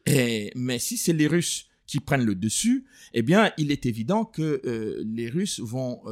mais 0.55 0.79
si 0.79 0.97
c'est 0.97 1.13
les 1.13 1.27
Russes 1.27 1.69
qui 1.87 2.01
prennent 2.01 2.25
le 2.25 2.35
dessus, 2.35 2.87
eh 3.15 3.23
bien, 3.23 3.53
il 3.59 3.71
est 3.71 3.87
évident 3.87 4.25
que 4.25 4.61
euh, 4.65 5.03
les 5.07 5.29
Russes 5.29 5.61
vont 5.61 6.03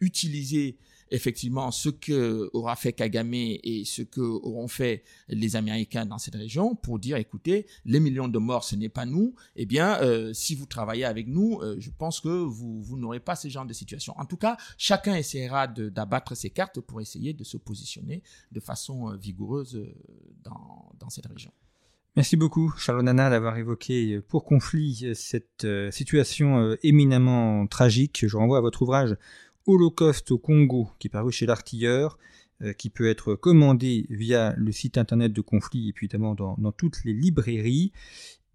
utiliser 0.00 0.78
effectivement 1.10 1.70
ce 1.70 1.88
que 1.88 2.50
aura 2.52 2.76
fait 2.76 2.92
Kagame 2.92 3.34
et 3.34 3.82
ce 3.84 4.02
que 4.02 4.20
auront 4.20 4.68
fait 4.68 5.02
les 5.28 5.56
Américains 5.56 6.06
dans 6.06 6.18
cette 6.18 6.34
région 6.34 6.74
pour 6.74 6.98
dire 6.98 7.16
écoutez 7.16 7.66
les 7.84 8.00
millions 8.00 8.28
de 8.28 8.38
morts 8.38 8.64
ce 8.64 8.76
n'est 8.76 8.88
pas 8.88 9.06
nous. 9.06 9.34
Eh 9.56 9.66
bien 9.66 10.00
euh, 10.00 10.32
si 10.32 10.54
vous 10.54 10.66
travaillez 10.66 11.04
avec 11.04 11.26
nous 11.28 11.60
euh, 11.62 11.76
je 11.78 11.90
pense 11.90 12.20
que 12.20 12.28
vous, 12.28 12.96
n'aurez 12.96 13.20
pas 13.20 13.36
ce 13.36 13.48
genre 13.48 13.66
de 13.66 13.72
situation. 13.72 14.14
En 14.16 14.24
tout 14.24 14.36
cas 14.36 14.56
chacun 14.78 15.14
essaiera 15.14 15.66
d'abattre 15.66 16.34
ses 16.34 16.50
cartes 16.50 16.80
pour 16.80 17.00
essayer 17.00 17.32
de 17.32 17.44
se 17.44 17.56
positionner 17.56 18.22
de 18.52 18.60
façon 18.60 19.10
euh, 19.10 19.16
vigoureuse 19.16 19.86
dans, 20.42 20.92
dans 20.98 21.10
cette 21.10 21.26
région. 21.26 21.52
Merci 22.16 22.36
beaucoup, 22.36 22.72
Charles 22.78 23.02
Nana, 23.02 23.28
d'avoir 23.28 23.58
évoqué 23.58 24.22
pour 24.22 24.46
conflit 24.46 25.12
cette 25.14 25.66
situation 25.90 26.74
éminemment 26.82 27.66
tragique. 27.66 28.24
Je 28.26 28.36
renvoie 28.38 28.56
à 28.56 28.60
votre 28.62 28.80
ouvrage 28.80 29.16
Holocauste 29.66 30.30
au 30.30 30.38
Congo, 30.38 30.88
qui 30.98 31.08
est 31.08 31.10
paru 31.10 31.32
chez 31.32 31.46
l'artilleur, 31.46 32.18
euh, 32.62 32.72
qui 32.72 32.88
peut 32.88 33.08
être 33.08 33.34
commandé 33.34 34.06
via 34.08 34.54
le 34.56 34.72
site 34.72 34.96
internet 34.96 35.32
de 35.32 35.40
Conflit 35.40 35.90
et 35.90 35.92
puis 35.92 36.06
évidemment 36.06 36.34
dans, 36.34 36.72
toutes 36.72 37.04
les 37.04 37.12
librairies. 37.12 37.92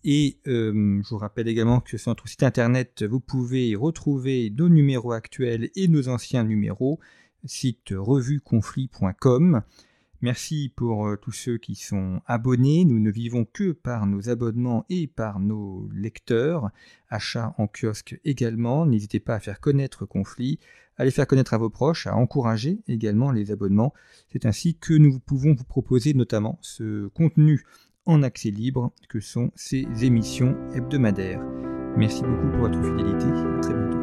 Et 0.03 0.39
euh, 0.47 1.01
je 1.03 1.09
vous 1.09 1.19
rappelle 1.19 1.47
également 1.47 1.81
que 1.81 1.97
sur 1.97 2.09
notre 2.09 2.27
site 2.27 2.41
internet, 2.41 3.03
vous 3.03 3.19
pouvez 3.19 3.75
retrouver 3.75 4.51
nos 4.57 4.69
numéros 4.69 5.11
actuels 5.11 5.69
et 5.75 5.87
nos 5.87 6.07
anciens 6.07 6.43
numéros, 6.43 6.99
site 7.45 7.93
revueconflit.com. 7.95 9.61
Merci 10.21 10.71
pour 10.75 11.07
euh, 11.07 11.15
tous 11.15 11.31
ceux 11.31 11.57
qui 11.57 11.73
sont 11.73 12.21
abonnés. 12.27 12.85
Nous 12.85 12.99
ne 12.99 13.09
vivons 13.09 13.45
que 13.45 13.71
par 13.71 14.05
nos 14.05 14.29
abonnements 14.29 14.85
et 14.89 15.07
par 15.07 15.39
nos 15.39 15.89
lecteurs. 15.93 16.69
Achat 17.09 17.55
en 17.57 17.67
kiosque 17.67 18.19
également. 18.23 18.85
N'hésitez 18.85 19.19
pas 19.19 19.35
à 19.35 19.39
faire 19.39 19.59
connaître 19.59 20.05
Conflit, 20.05 20.59
à 20.97 21.05
les 21.05 21.11
faire 21.11 21.25
connaître 21.25 21.55
à 21.55 21.57
vos 21.57 21.71
proches, 21.71 22.05
à 22.05 22.15
encourager 22.15 22.79
également 22.87 23.31
les 23.31 23.51
abonnements. 23.51 23.93
C'est 24.31 24.45
ainsi 24.45 24.75
que 24.75 24.93
nous 24.93 25.19
pouvons 25.19 25.55
vous 25.55 25.63
proposer 25.63 26.13
notamment 26.13 26.59
ce 26.61 27.07
contenu 27.07 27.63
en 28.05 28.21
accès 28.21 28.51
libre 28.51 28.93
que 29.09 29.19
sont 29.19 29.51
ces 29.55 29.87
émissions 30.01 30.55
hebdomadaires. 30.73 31.41
Merci 31.97 32.21
beaucoup 32.21 32.49
pour 32.51 32.59
votre 32.61 32.81
fidélité. 32.83 33.25
À 33.25 33.59
très 33.61 33.73
bientôt. 33.73 34.00